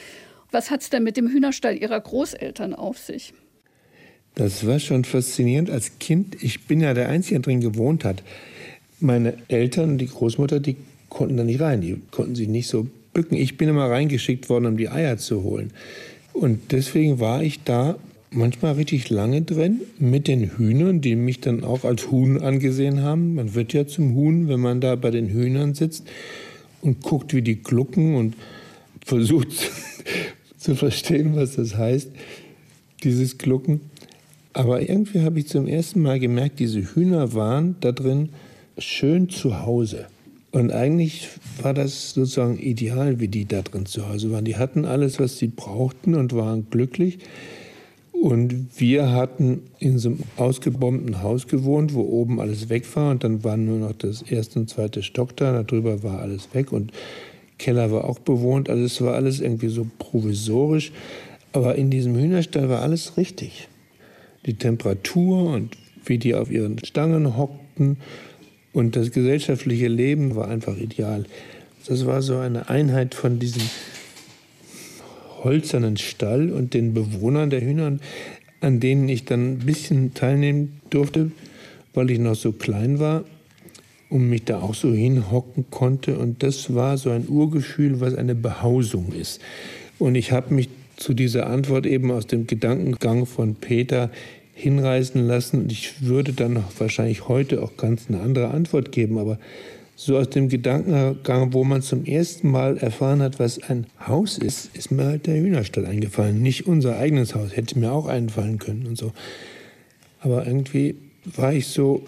[0.50, 3.32] Was hat es denn mit dem Hühnerstall Ihrer Großeltern auf sich?
[4.34, 6.42] Das war schon faszinierend als Kind.
[6.42, 8.22] Ich bin ja der Einzige, der drin gewohnt hat.
[9.00, 10.76] meine Eltern, die Großmutter, die
[11.08, 11.80] konnten da nicht rein.
[11.80, 13.36] Die konnten sich nicht so bücken.
[13.36, 15.72] Ich bin immer reingeschickt worden, um die Eier zu holen.
[16.32, 17.96] Und deswegen war ich da
[18.30, 23.34] manchmal richtig lange drin mit den Hühnern, die mich dann auch als Huhn angesehen haben.
[23.34, 26.04] Man wird ja zum Huhn, wenn man da bei den Hühnern sitzt
[26.82, 28.34] und guckt, wie die glucken und
[29.04, 29.48] versucht
[30.58, 32.10] zu verstehen, was das heißt,
[33.02, 33.80] dieses Glucken.
[34.52, 38.30] Aber irgendwie habe ich zum ersten Mal gemerkt, diese Hühner waren da drin
[38.76, 40.06] schön zu Hause.
[40.50, 41.28] Und eigentlich
[41.62, 44.44] war das sozusagen ideal, wie die da drin zu Hause waren.
[44.44, 47.18] Die hatten alles, was sie brauchten und waren glücklich.
[48.20, 53.12] Und wir hatten in so einem ausgebombten Haus gewohnt, wo oben alles weg war.
[53.12, 55.62] Und dann war nur noch das erste und zweite Stock da.
[55.62, 56.72] Darüber war alles weg.
[56.72, 56.92] Und
[57.58, 58.68] Keller war auch bewohnt.
[58.68, 60.92] Also es war alles irgendwie so provisorisch.
[61.52, 63.68] Aber in diesem Hühnerstall war alles richtig.
[64.46, 67.98] Die Temperatur und wie die auf ihren Stangen hockten
[68.72, 71.24] und das gesellschaftliche Leben war einfach ideal.
[71.86, 73.62] Das war so eine Einheit von diesem
[75.44, 77.98] holzernen Stall und den Bewohnern der Hühner,
[78.60, 81.30] an denen ich dann ein bisschen teilnehmen durfte,
[81.94, 83.24] weil ich noch so klein war
[84.10, 86.18] und mich da auch so hinhocken konnte.
[86.18, 89.40] Und das war so ein Urgefühl, was eine Behausung ist.
[89.98, 94.10] Und ich habe mich zu dieser Antwort eben aus dem Gedankengang von Peter
[94.54, 95.62] hinreißen lassen.
[95.62, 99.38] Und ich würde dann wahrscheinlich heute auch ganz eine andere Antwort geben, aber
[100.00, 104.70] so aus dem Gedankengang, wo man zum ersten Mal erfahren hat, was ein Haus ist,
[104.76, 106.40] ist mir halt der Hühnerstall eingefallen.
[106.40, 109.12] Nicht unser eigenes Haus, hätte mir auch einfallen können und so.
[110.20, 112.04] Aber irgendwie war ich so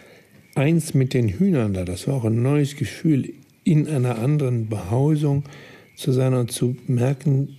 [0.54, 1.84] eins mit den Hühnern da.
[1.84, 3.32] Das war auch ein neues Gefühl,
[3.64, 5.42] in einer anderen Behausung
[5.96, 7.56] zu sein und zu merken,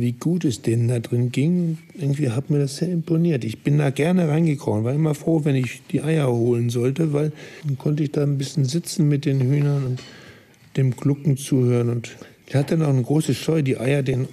[0.00, 1.78] wie gut es denen da drin ging.
[1.94, 3.44] Irgendwie hat mir das sehr imponiert.
[3.44, 7.32] Ich bin da gerne reingekrochen, war immer froh, wenn ich die Eier holen sollte, weil
[7.64, 10.02] dann konnte ich da ein bisschen sitzen mit den Hühnern und
[10.76, 11.88] dem Glucken zuhören.
[11.88, 14.28] Und ich hatte dann auch eine große Scheu, die Eier denen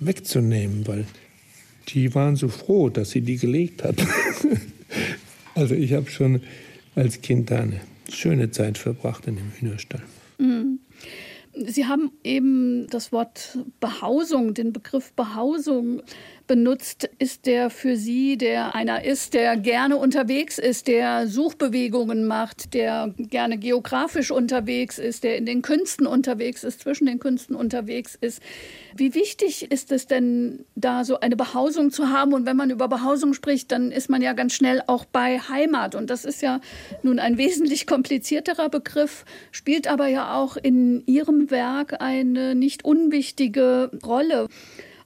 [0.00, 1.06] wegzunehmen, weil
[1.88, 3.96] die waren so froh, dass sie die gelegt hat.
[5.54, 6.40] also ich habe schon
[6.94, 10.02] als Kind da eine schöne Zeit verbracht in dem Hühnerstall.
[11.56, 16.02] Sie haben eben das Wort Behausung, den Begriff Behausung
[16.46, 22.74] benutzt, ist der für Sie, der einer ist, der gerne unterwegs ist, der Suchbewegungen macht,
[22.74, 28.16] der gerne geografisch unterwegs ist, der in den Künsten unterwegs ist, zwischen den Künsten unterwegs
[28.20, 28.42] ist.
[28.96, 32.32] Wie wichtig ist es denn, da so eine Behausung zu haben?
[32.32, 35.94] Und wenn man über Behausung spricht, dann ist man ja ganz schnell auch bei Heimat.
[35.94, 36.60] Und das ist ja
[37.02, 43.90] nun ein wesentlich komplizierterer Begriff, spielt aber ja auch in Ihrem Werk eine nicht unwichtige
[44.04, 44.48] Rolle.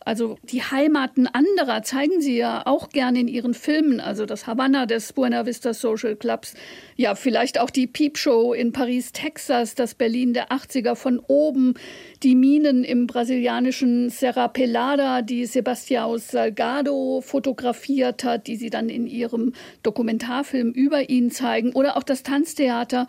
[0.08, 4.00] Also die Heimaten anderer zeigen sie ja auch gerne in ihren Filmen.
[4.00, 6.54] Also das Havanna des Buena Vista Social Clubs.
[6.96, 11.74] Ja, vielleicht auch die Peep Show in Paris, Texas, das Berlin der 80er von oben.
[12.22, 19.06] Die Minen im brasilianischen Serra Pelada, die Sebastião Salgado fotografiert hat, die sie dann in
[19.06, 21.74] ihrem Dokumentarfilm über ihn zeigen.
[21.74, 23.08] Oder auch das Tanztheater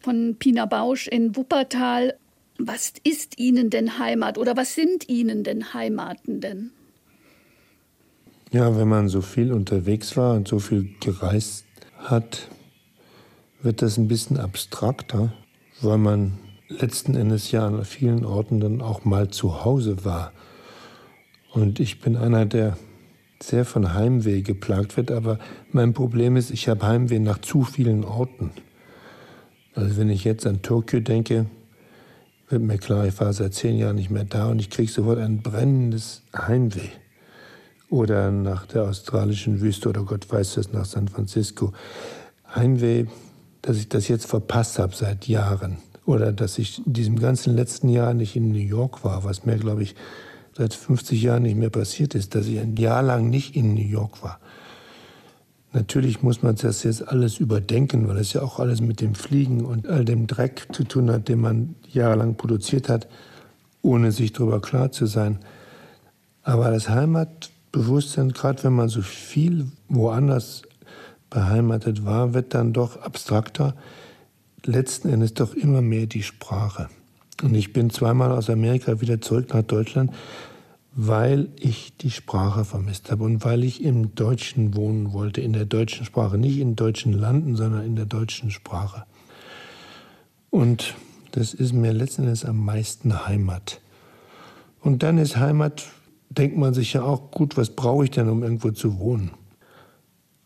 [0.00, 2.14] von Pina Bausch in Wuppertal.
[2.62, 6.72] Was ist Ihnen denn Heimat oder was sind Ihnen denn Heimaten denn?
[8.52, 11.64] Ja, wenn man so viel unterwegs war und so viel gereist
[11.96, 12.48] hat,
[13.62, 15.32] wird das ein bisschen abstrakter,
[15.80, 20.32] weil man letzten Endes ja an vielen Orten dann auch mal zu Hause war.
[21.52, 22.76] Und ich bin einer, der
[23.42, 25.38] sehr von Heimweh geplagt wird, aber
[25.72, 28.50] mein Problem ist, ich habe Heimweh nach zu vielen Orten.
[29.74, 31.46] Also wenn ich jetzt an Tokio denke,
[32.50, 35.18] wird mir klar, ich war seit zehn Jahren nicht mehr da und ich kriege sofort
[35.18, 36.88] ein brennendes Heimweh.
[37.88, 41.72] Oder nach der australischen Wüste oder Gott weiß es, nach San Francisco.
[42.54, 43.06] Heimweh,
[43.62, 45.78] dass ich das jetzt verpasst habe seit Jahren.
[46.06, 49.56] Oder dass ich in diesem ganzen letzten Jahr nicht in New York war, was mir,
[49.56, 49.94] glaube ich,
[50.56, 53.80] seit 50 Jahren nicht mehr passiert ist, dass ich ein Jahr lang nicht in New
[53.80, 54.40] York war.
[55.72, 59.64] Natürlich muss man das jetzt alles überdenken, weil es ja auch alles mit dem Fliegen
[59.64, 63.06] und all dem Dreck zu tun hat, den man jahrelang produziert hat,
[63.82, 65.38] ohne sich darüber klar zu sein.
[66.42, 70.62] Aber das Heimatbewusstsein, gerade wenn man so viel woanders
[71.30, 73.76] beheimatet war, wird dann doch abstrakter.
[74.64, 76.88] Letzten Endes doch immer mehr die Sprache.
[77.42, 80.10] Und ich bin zweimal aus Amerika wieder zurück nach Deutschland
[80.92, 85.64] weil ich die Sprache vermisst habe und weil ich im Deutschen wohnen wollte, in der
[85.64, 89.04] deutschen Sprache, nicht in deutschen Landen, sondern in der deutschen Sprache.
[90.50, 90.94] Und
[91.32, 93.80] das ist mir letzten Endes am meisten Heimat.
[94.80, 95.84] Und dann ist Heimat,
[96.28, 99.30] denkt man sich ja auch, gut, was brauche ich denn, um irgendwo zu wohnen?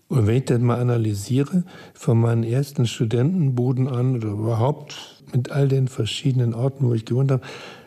[0.09, 5.69] Und wenn ich das mal analysiere, von meinen ersten Studentenbuden an oder überhaupt mit all
[5.69, 7.43] den verschiedenen Orten, wo ich gewohnt habe,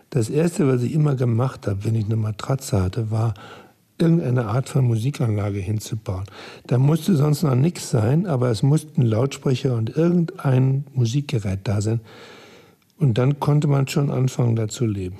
[0.09, 3.33] das Erste, was ich immer gemacht habe, wenn ich eine Matratze hatte, war,
[3.99, 6.25] irgendeine Art von Musikanlage hinzubauen.
[6.67, 11.99] Da musste sonst noch nichts sein, aber es mussten Lautsprecher und irgendein Musikgerät da sein.
[12.99, 15.17] Und dann konnte man schon anfangen, da zu leben.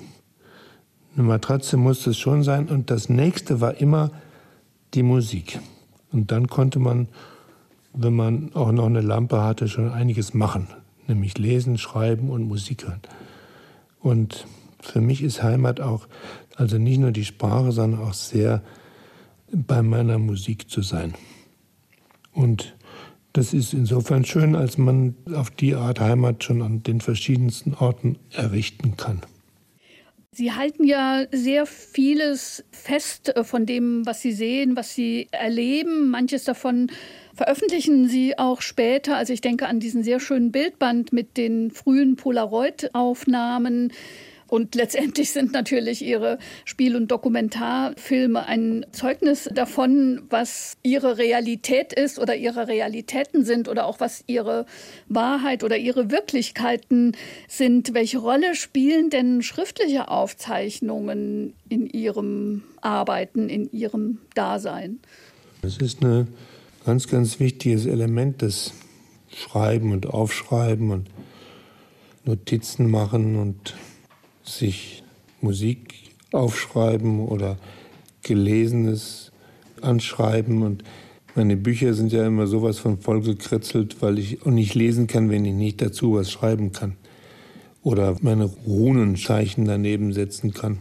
[1.16, 2.68] Eine Matratze musste es schon sein.
[2.68, 4.10] Und das nächste war immer
[4.94, 5.60] die Musik.
[6.12, 7.08] Und dann konnte man,
[7.92, 10.68] wenn man auch noch eine Lampe hatte, schon einiges machen.
[11.06, 13.00] Nämlich lesen, schreiben und Musik hören.
[14.00, 14.46] Und
[14.80, 16.08] für mich ist Heimat auch,
[16.56, 18.62] also nicht nur die Sprache, sondern auch sehr
[19.52, 21.14] bei meiner Musik zu sein.
[22.32, 22.76] Und
[23.32, 28.18] das ist insofern schön, als man auf die Art Heimat schon an den verschiedensten Orten
[28.32, 29.22] errichten kann.
[30.38, 36.10] Sie halten ja sehr vieles fest äh, von dem, was Sie sehen, was Sie erleben.
[36.10, 36.92] Manches davon
[37.34, 39.16] veröffentlichen Sie auch später.
[39.16, 43.92] Also ich denke an diesen sehr schönen Bildband mit den frühen Polaroid-Aufnahmen.
[44.48, 52.18] Und letztendlich sind natürlich ihre Spiel- und Dokumentarfilme ein Zeugnis davon, was ihre Realität ist
[52.18, 54.64] oder ihre Realitäten sind oder auch was ihre
[55.08, 57.12] Wahrheit oder ihre Wirklichkeiten
[57.46, 57.92] sind.
[57.92, 65.00] Welche Rolle spielen denn schriftliche Aufzeichnungen in ihrem Arbeiten, in ihrem Dasein?
[65.60, 66.28] Das ist ein
[66.86, 68.72] ganz, ganz wichtiges Element, das
[69.30, 71.10] Schreiben und Aufschreiben und
[72.24, 73.74] Notizen machen und
[74.56, 75.02] sich
[75.40, 75.94] Musik
[76.32, 77.56] aufschreiben oder
[78.22, 79.32] Gelesenes
[79.80, 80.62] anschreiben.
[80.62, 80.84] Und
[81.34, 85.44] meine Bücher sind ja immer sowas von vollgekritzelt, weil ich auch nicht lesen kann, wenn
[85.44, 86.96] ich nicht dazu was schreiben kann.
[87.82, 90.78] Oder meine Runenzeichen daneben setzen kann.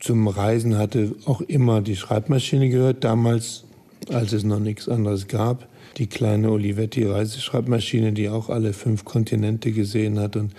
[0.00, 3.64] Zum Reisen hatte auch immer die Schreibmaschine gehört, damals,
[4.08, 5.68] als es noch nichts anderes gab.
[5.98, 10.52] Die kleine Olivetti Reiseschreibmaschine, die auch alle fünf Kontinente gesehen hat und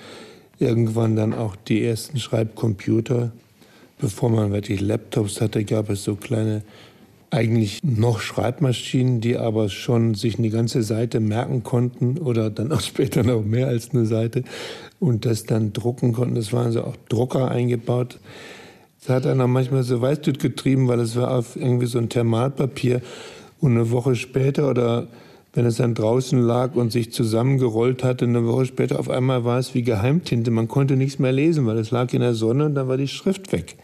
[0.64, 3.32] irgendwann dann auch die ersten Schreibcomputer.
[4.00, 6.64] Bevor man wirklich Laptops hatte, gab es so kleine,
[7.34, 12.82] eigentlich noch Schreibmaschinen, die aber schon sich eine ganze Seite merken konnten oder dann auch
[12.82, 14.44] später noch mehr als eine Seite
[15.00, 16.36] und das dann drucken konnten.
[16.36, 18.20] Das waren so auch Drucker eingebaut.
[19.00, 23.02] Das hat einer manchmal so Weißtut getrieben, weil es war auf irgendwie so ein Thermalpapier
[23.60, 25.08] und eine Woche später oder
[25.54, 29.60] wenn es dann draußen lag und sich zusammengerollt hatte, eine Woche später auf einmal war
[29.60, 30.50] es wie Geheimtinte.
[30.50, 33.08] Man konnte nichts mehr lesen, weil es lag in der Sonne und dann war die
[33.08, 33.76] Schrift weg.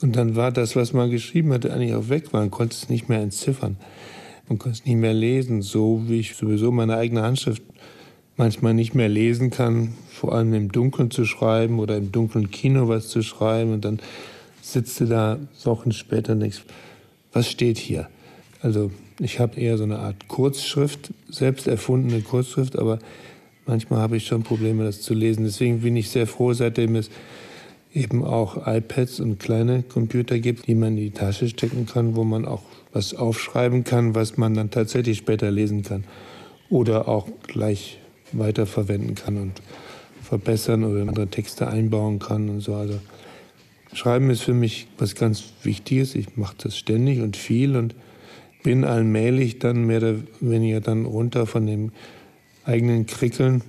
[0.00, 2.32] Und dann war das, was man geschrieben hatte, eigentlich auch weg.
[2.32, 3.76] Man konnte es nicht mehr entziffern.
[4.48, 7.62] Man konnte es nicht mehr lesen, so wie ich sowieso meine eigene Handschrift
[8.38, 12.88] manchmal nicht mehr lesen kann, vor allem im Dunkeln zu schreiben oder im dunklen Kino
[12.88, 13.74] was zu schreiben.
[13.74, 13.98] Und dann
[14.62, 16.62] sitzt du da Wochen später und denkst,
[17.32, 18.08] was steht hier?
[18.60, 18.90] Also
[19.20, 22.98] ich habe eher so eine Art Kurzschrift, selbst erfundene Kurzschrift, aber
[23.66, 25.44] manchmal habe ich schon Probleme, das zu lesen.
[25.44, 27.10] Deswegen bin ich sehr froh, seitdem es
[27.94, 32.24] eben auch iPads und kleine Computer gibt, die man in die Tasche stecken kann, wo
[32.24, 36.04] man auch was aufschreiben kann, was man dann tatsächlich später lesen kann
[36.70, 37.98] oder auch gleich
[38.32, 39.62] weiterverwenden kann und
[40.22, 42.74] verbessern oder andere Texte einbauen kann und so.
[42.74, 42.98] Also
[43.94, 46.14] Schreiben ist für mich was ganz Wichtiges.
[46.14, 47.94] Ich mache das ständig und viel und
[48.68, 51.90] bin allmählich dann mehr oder weniger dann runter von dem
[52.66, 53.62] eigenen Krickeln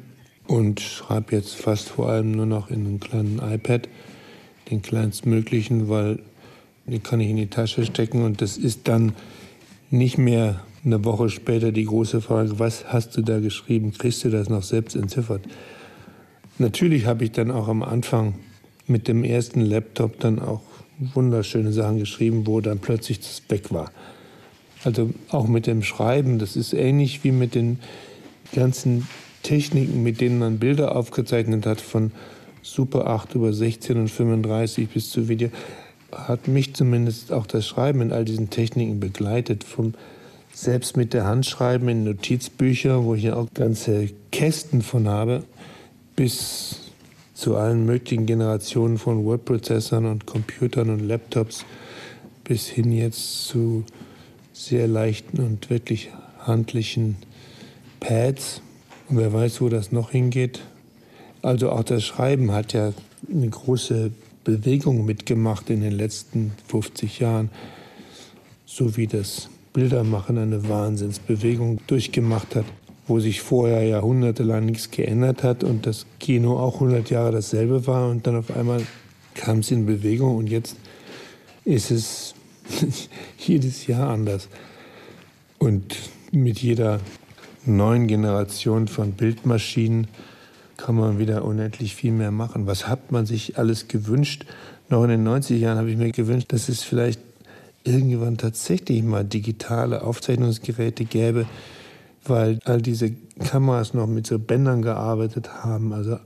[0.45, 3.87] und schreibe jetzt fast vor allem nur noch in einem kleinen iPad,
[4.69, 6.19] den kleinstmöglichen, weil
[6.85, 9.13] den kann ich in die Tasche stecken und das ist dann
[9.89, 13.93] nicht mehr eine Woche später die große Frage, was hast du da geschrieben?
[13.97, 15.43] Kriegst du das noch selbst entziffert?
[16.57, 18.35] Natürlich habe ich dann auch am Anfang
[18.85, 20.63] mit dem ersten Laptop dann auch
[20.97, 23.93] wunderschöne Sachen geschrieben, wo dann plötzlich das weg war.
[24.83, 27.79] Also auch mit dem Schreiben, das ist ähnlich wie mit den
[28.53, 29.07] ganzen
[29.43, 32.11] Techniken, mit denen man Bilder aufgezeichnet hat, von
[32.61, 35.49] Super 8 über 16 und 35 bis zu Video,
[36.11, 39.63] hat mich zumindest auch das Schreiben in all diesen Techniken begleitet.
[39.63, 39.93] Vom
[40.53, 45.43] selbst mit der Hand schreiben in Notizbücher, wo ich ja auch ganze Kästen von habe,
[46.15, 46.91] bis
[47.33, 51.65] zu allen möglichen Generationen von Wordprozessern und Computern und Laptops,
[52.43, 53.85] bis hin jetzt zu
[54.59, 57.15] sehr leichten und wirklich handlichen
[58.01, 58.61] Pads.
[59.07, 60.59] Und wer weiß, wo das noch hingeht.
[61.41, 62.91] Also auch das Schreiben hat ja
[63.31, 64.11] eine große
[64.43, 67.49] Bewegung mitgemacht in den letzten 50 Jahren,
[68.65, 72.65] so wie das Bildermachen eine Wahnsinnsbewegung durchgemacht hat,
[73.07, 78.09] wo sich vorher jahrhundertelang nichts geändert hat und das Kino auch 100 Jahre dasselbe war
[78.09, 78.85] und dann auf einmal
[79.35, 80.75] kam es in Bewegung und jetzt
[81.63, 82.35] ist es
[83.37, 84.49] jedes Jahr anders.
[85.57, 85.95] Und
[86.31, 86.99] mit jeder
[87.65, 90.07] neuen Generation von Bildmaschinen
[90.77, 92.65] kann man wieder unendlich viel mehr machen.
[92.67, 94.45] Was hat man sich alles gewünscht?
[94.87, 97.19] Noch in den 90er Jahren habe ich mir gewünscht, dass es vielleicht
[97.83, 101.45] irgendwann tatsächlich mal digitale Aufzeichnungsgeräte gäbe,
[102.25, 103.11] weil all diese
[103.43, 106.19] Kameras noch mit so Bändern gearbeitet haben, also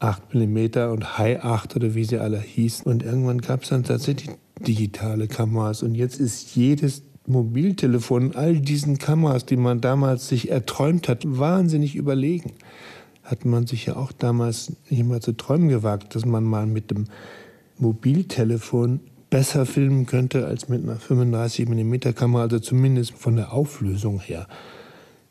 [0.00, 2.90] 8 mm und High 8 oder wie sie alle hießen.
[2.90, 4.30] Und irgendwann gab es dann tatsächlich
[4.66, 5.82] digitale Kameras.
[5.82, 11.94] Und jetzt ist jedes Mobiltelefon all diesen Kameras, die man damals sich erträumt hat, wahnsinnig
[11.94, 12.52] überlegen.
[13.22, 16.90] Hat man sich ja auch damals nicht mal zu träumen gewagt, dass man mal mit
[16.90, 17.06] dem
[17.78, 19.00] Mobiltelefon
[19.30, 24.46] besser filmen könnte als mit einer 35 mm Kamera, also zumindest von der Auflösung her.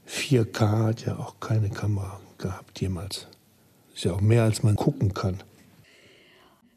[0.07, 3.27] 4K hat ja auch keine Kamera gehabt jemals.
[3.93, 5.37] Ist ja auch mehr, als man gucken kann.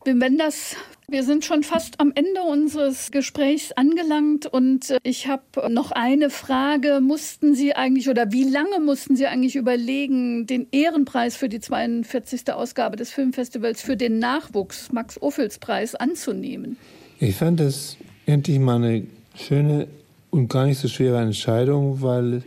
[0.05, 0.77] Wenn das,
[1.09, 6.31] wir sind schon fast am Ende unseres Gesprächs angelangt und äh, ich habe noch eine
[6.31, 7.01] Frage.
[7.01, 12.53] Mussten Sie eigentlich oder wie lange mussten Sie eigentlich überlegen, den Ehrenpreis für die 42.
[12.53, 16.77] Ausgabe des Filmfestivals für den Nachwuchs, Max Ophüls Preis, anzunehmen?
[17.21, 17.97] Ich fand das
[18.27, 19.87] endlich mal eine schöne
[20.31, 22.43] und gar nicht so schwere Entscheidung, weil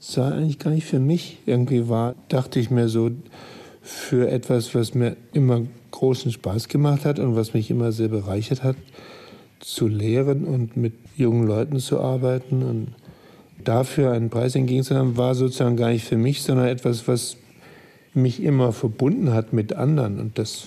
[0.00, 2.14] es eigentlich gar nicht für mich irgendwie war.
[2.28, 3.10] Dachte ich mir so,
[3.86, 5.62] für etwas, was mir immer
[5.92, 8.74] großen Spaß gemacht hat und was mich immer sehr bereichert hat,
[9.60, 12.88] zu lehren und mit jungen Leuten zu arbeiten und
[13.62, 17.36] dafür einen Preis entgegenzunehmen, war sozusagen gar nicht für mich, sondern etwas, was
[18.12, 20.18] mich immer verbunden hat mit anderen.
[20.18, 20.66] Und das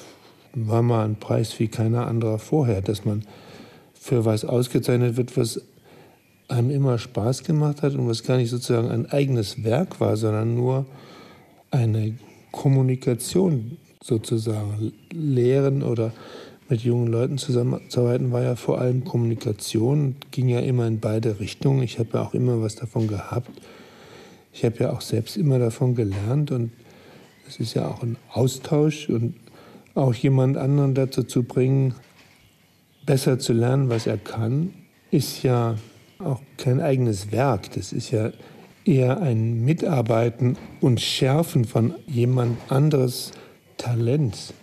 [0.53, 3.23] war mal ein Preis wie keiner anderer vorher, dass man
[3.93, 5.61] für was ausgezeichnet wird, was
[6.47, 10.55] einem immer Spaß gemacht hat und was gar nicht sozusagen ein eigenes Werk war, sondern
[10.55, 10.85] nur
[11.69, 12.15] eine
[12.51, 14.93] Kommunikation sozusagen.
[15.11, 16.13] Lehren oder
[16.69, 21.81] mit jungen Leuten zusammenzuarbeiten war ja vor allem Kommunikation, ging ja immer in beide Richtungen.
[21.81, 23.49] Ich habe ja auch immer was davon gehabt.
[24.53, 26.71] Ich habe ja auch selbst immer davon gelernt und
[27.47, 29.33] es ist ja auch ein Austausch und
[29.95, 31.95] auch jemand anderen dazu zu bringen,
[33.05, 34.73] besser zu lernen, was er kann,
[35.09, 35.75] ist ja
[36.19, 37.71] auch kein eigenes Werk.
[37.71, 38.31] Das ist ja
[38.85, 43.31] eher ein Mitarbeiten und Schärfen von jemand anderes
[43.77, 44.53] Talents.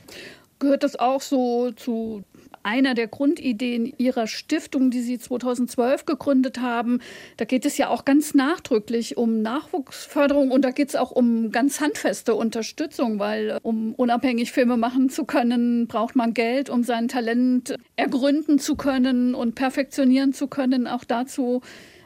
[0.58, 2.24] Gehört das auch so zu
[2.66, 7.00] einer der Grundideen Ihrer Stiftung, die Sie 2012 gegründet haben.
[7.36, 11.52] Da geht es ja auch ganz nachdrücklich um Nachwuchsförderung und da geht es auch um
[11.52, 17.06] ganz handfeste Unterstützung, weil um unabhängig Filme machen zu können, braucht man Geld, um sein
[17.06, 20.88] Talent ergründen zu können und perfektionieren zu können.
[20.88, 21.62] Auch dazu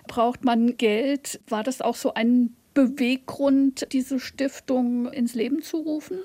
[0.07, 1.41] braucht man Geld.
[1.49, 6.19] War das auch so ein Beweggrund, diese Stiftung ins Leben zu rufen?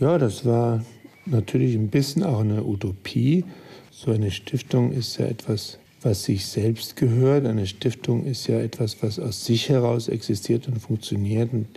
[0.00, 0.84] Ja, das war
[1.26, 3.44] natürlich ein bisschen auch eine Utopie.
[3.90, 7.46] So eine Stiftung ist ja etwas, was sich selbst gehört.
[7.46, 11.52] Eine Stiftung ist ja etwas, was aus sich heraus existiert und funktioniert.
[11.52, 11.68] Und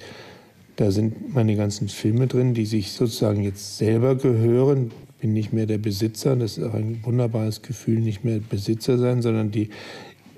[0.76, 4.92] da sind meine ganzen Filme drin, die sich sozusagen jetzt selber gehören.
[5.22, 6.36] Bin nicht mehr der Besitzer.
[6.36, 9.70] Das ist auch ein wunderbares Gefühl, nicht mehr Besitzer sein, sondern die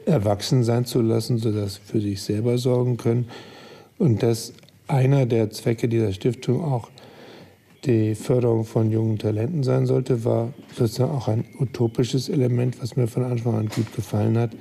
[0.05, 3.27] erwachsen sein zu lassen, sodass sie für sich selber sorgen können.
[3.97, 4.53] Und dass
[4.87, 6.89] einer der Zwecke dieser Stiftung auch
[7.85, 13.07] die Förderung von jungen Talenten sein sollte, war sozusagen auch ein utopisches Element, was mir
[13.07, 14.51] von Anfang an gut gefallen hat.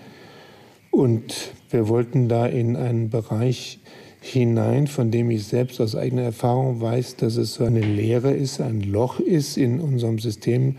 [0.91, 3.81] Und wir wollten da in einen Bereich
[4.21, 8.61] hinein, von dem ich selbst aus eigener Erfahrung weiß, dass es so eine Leere ist,
[8.61, 10.77] ein Loch ist in unserem System,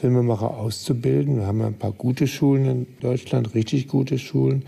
[0.00, 1.36] Filmemacher auszubilden.
[1.36, 4.62] Wir haben ein paar gute Schulen in Deutschland, richtig gute Schulen.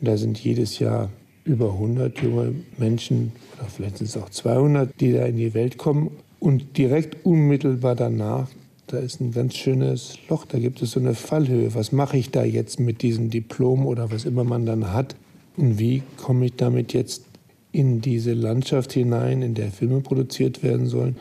[0.00, 1.10] Da sind jedes Jahr
[1.44, 5.78] über 100 junge Menschen, oder vielleicht sind es auch 200, die da in die Welt
[5.78, 6.12] kommen.
[6.38, 8.48] Und direkt unmittelbar danach,
[8.86, 11.74] da ist ein ganz schönes Loch, da gibt es so eine Fallhöhe.
[11.74, 15.16] Was mache ich da jetzt mit diesem Diplom oder was immer man dann hat?
[15.56, 17.24] Und wie komme ich damit jetzt
[17.72, 21.16] in diese Landschaft hinein, in der Filme produziert werden sollen?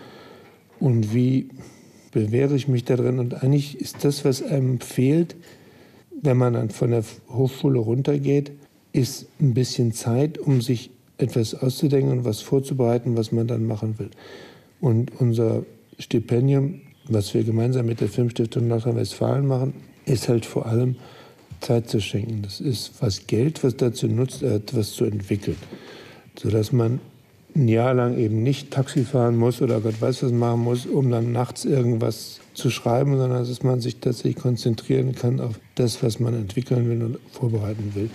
[0.80, 1.50] Und wie
[2.12, 3.20] bewähre ich mich da drin?
[3.20, 5.36] Und eigentlich ist das, was einem fehlt,
[6.22, 8.51] wenn man dann von der Hochschule runtergeht,
[8.93, 13.97] ist ein bisschen Zeit, um sich etwas auszudenken und was vorzubereiten, was man dann machen
[13.99, 14.09] will.
[14.80, 15.64] Und unser
[15.99, 19.74] Stipendium, was wir gemeinsam mit der Filmstiftung Nordrhein-Westfalen machen,
[20.05, 20.95] ist halt vor allem
[21.62, 22.41] Zeit zu schenken.
[22.41, 25.57] Das ist was Geld, was dazu nutzt, etwas zu entwickeln,
[26.39, 26.99] sodass man
[27.56, 31.12] ein Jahr lang eben nicht Taxi fahren muss oder Gott weiß was machen muss, um
[31.12, 36.20] dann nachts irgendwas zu schreiben, sondern dass man sich tatsächlich konzentrieren kann auf das, was
[36.20, 38.10] man entwickeln will und vorbereiten will.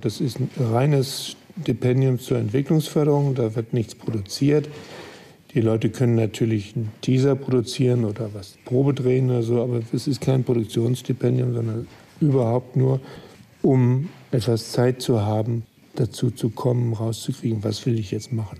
[0.00, 4.68] Das ist ein reines Stipendium zur Entwicklungsförderung, da wird nichts produziert.
[5.54, 10.06] Die Leute können natürlich einen Teaser produzieren oder was Probe drehen oder so, aber es
[10.06, 11.86] ist kein Produktionsstipendium, sondern
[12.20, 13.00] überhaupt nur
[13.62, 15.64] um etwas Zeit zu haben,
[15.94, 18.58] dazu zu kommen, rauszukriegen, was will ich jetzt machen.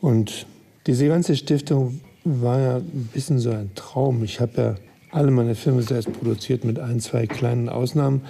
[0.00, 0.46] Und
[0.86, 4.24] diese ganze Stiftung war ja ein bisschen so ein Traum.
[4.24, 4.74] Ich habe ja
[5.10, 8.22] alle meine Filme selbst produziert mit ein, zwei kleinen Ausnahmen.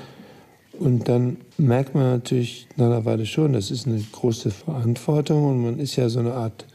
[0.78, 5.62] Und dann merkt man natürlich nach einer Weile schon, das ist eine große Verantwortung und
[5.62, 6.66] man ist ja so eine Art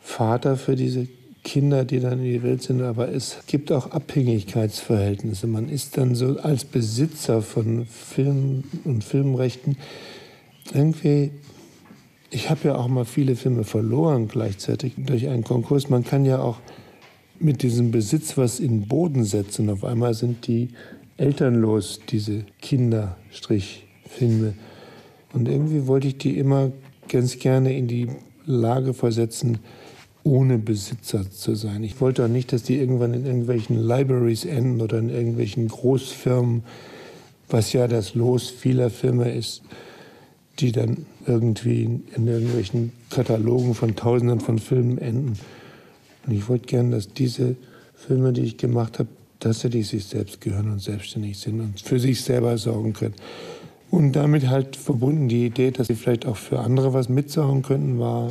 [0.00, 1.06] Vater für diese
[1.44, 5.46] Kinder, die dann in die Welt sind, aber es gibt auch Abhängigkeitsverhältnisse.
[5.46, 9.76] Man ist dann so als Besitzer von Filmen und Filmrechten
[10.74, 11.30] irgendwie
[12.32, 15.90] ich habe ja auch mal viele Filme verloren gleichzeitig durch einen Konkurs.
[15.90, 16.56] Man kann ja auch
[17.38, 19.68] mit diesem Besitz was in den Boden setzen.
[19.68, 20.70] Auf einmal sind die
[21.18, 24.54] elternlos, diese Kinderstrichfilme.
[25.34, 26.72] Und irgendwie wollte ich die immer
[27.08, 28.08] ganz gerne in die
[28.46, 29.58] Lage versetzen,
[30.24, 31.84] ohne Besitzer zu sein.
[31.84, 36.62] Ich wollte auch nicht, dass die irgendwann in irgendwelchen Libraries enden oder in irgendwelchen Großfirmen,
[37.48, 39.62] was ja das Los vieler Filme ist
[40.58, 45.38] die dann irgendwie in irgendwelchen Katalogen von Tausenden von Filmen enden.
[46.26, 47.56] Und ich wollte gerne, dass diese
[47.94, 49.08] Filme, die ich gemacht habe,
[49.40, 53.14] tatsächlich sich selbst gehören und selbstständig sind und für sich selber sorgen können.
[53.90, 57.98] Und damit halt verbunden die Idee, dass sie vielleicht auch für andere was mitsorgen könnten,
[57.98, 58.30] war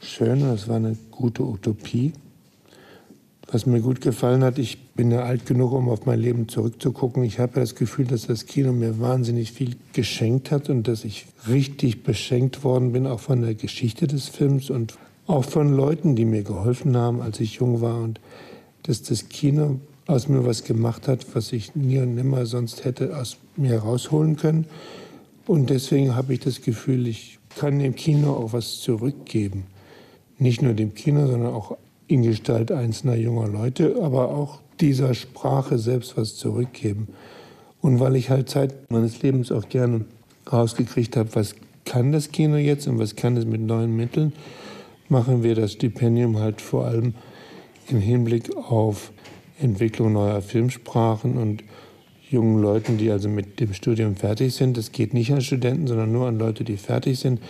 [0.00, 0.40] schön.
[0.40, 2.12] Das war eine gute Utopie.
[3.48, 7.22] Was mir gut gefallen hat, ich bin ja alt genug, um auf mein Leben zurückzugucken.
[7.22, 11.26] Ich habe das Gefühl, dass das Kino mir wahnsinnig viel geschenkt hat und dass ich
[11.48, 16.24] richtig beschenkt worden bin, auch von der Geschichte des Films und auch von Leuten, die
[16.24, 18.02] mir geholfen haben, als ich jung war.
[18.02, 18.20] Und
[18.82, 19.78] dass das Kino
[20.08, 24.36] aus mir was gemacht hat, was ich nie und nimmer sonst hätte aus mir herausholen
[24.36, 24.66] können.
[25.46, 29.64] Und deswegen habe ich das Gefühl, ich kann dem Kino auch was zurückgeben.
[30.38, 31.76] Nicht nur dem Kino, sondern auch
[32.08, 37.08] in Gestalt einzelner junger Leute, aber auch dieser Sprache selbst was zurückgeben.
[37.80, 40.04] Und weil ich halt Zeit meines Lebens auch gerne
[40.50, 41.54] rausgekriegt habe, was
[41.84, 44.32] kann das Kino jetzt und was kann es mit neuen Mitteln,
[45.08, 47.14] machen wir das Stipendium halt vor allem
[47.88, 49.12] im Hinblick auf
[49.60, 51.62] Entwicklung neuer Filmsprachen und
[52.28, 54.76] jungen Leuten, die also mit dem Studium fertig sind.
[54.76, 57.40] Das geht nicht an Studenten, sondern nur an Leute, die fertig sind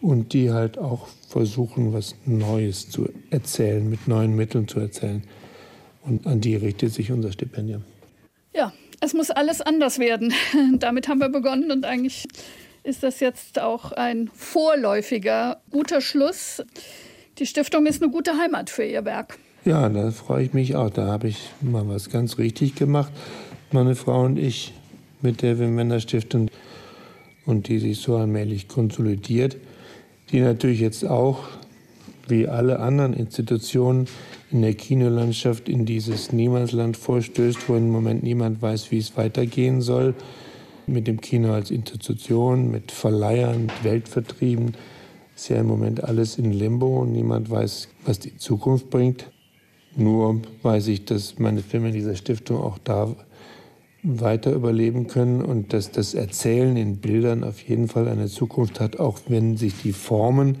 [0.00, 5.22] und die halt auch versuchen, was Neues zu erzählen, mit neuen Mitteln zu erzählen.
[6.02, 7.84] Und an die richtet sich unser Stipendium.
[8.54, 10.32] Ja, es muss alles anders werden.
[10.78, 12.26] Damit haben wir begonnen und eigentlich
[12.82, 16.62] ist das jetzt auch ein vorläufiger guter Schluss.
[17.38, 19.38] Die Stiftung ist eine gute Heimat für Ihr Werk.
[19.64, 20.90] Ja, da freue ich mich auch.
[20.90, 23.12] Da habe ich mal was ganz richtig gemacht.
[23.70, 24.72] Meine Frau und ich
[25.20, 26.50] mit der Wim Stiftung
[27.44, 29.56] und die sich so allmählich konsolidiert
[30.32, 31.44] die natürlich jetzt auch,
[32.28, 34.06] wie alle anderen Institutionen
[34.50, 39.80] in der Kinolandschaft, in dieses Niemandsland vorstößt, wo im Moment niemand weiß, wie es weitergehen
[39.80, 40.14] soll.
[40.86, 44.74] Mit dem Kino als Institution, mit Verleihern, mit Weltvertrieben
[45.38, 49.30] ist ja im Moment alles in Limbo und niemand weiß, was die Zukunft bringt.
[49.94, 53.14] Nur weiß ich, dass meine Filme in dieser Stiftung auch da
[54.02, 59.00] weiter überleben können und dass das Erzählen in Bildern auf jeden Fall eine Zukunft hat,
[59.00, 60.58] auch wenn sich die Formen,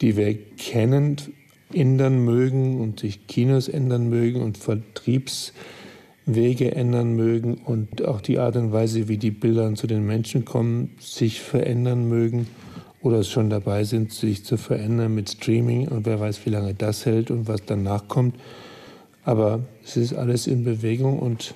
[0.00, 1.16] die wir kennen,
[1.72, 5.54] ändern mögen und sich Kinos ändern mögen und Vertriebswege
[6.74, 10.90] ändern mögen und auch die Art und Weise, wie die Bilder zu den Menschen kommen,
[10.98, 12.48] sich verändern mögen
[13.00, 16.74] oder es schon dabei sind, sich zu verändern mit Streaming und wer weiß, wie lange
[16.74, 18.34] das hält und was danach kommt.
[19.24, 21.54] Aber es ist alles in Bewegung und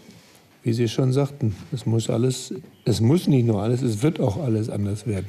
[0.66, 2.52] wie Sie schon sagten, es muss alles,
[2.84, 5.28] es muss nicht nur alles, es wird auch alles anders werden.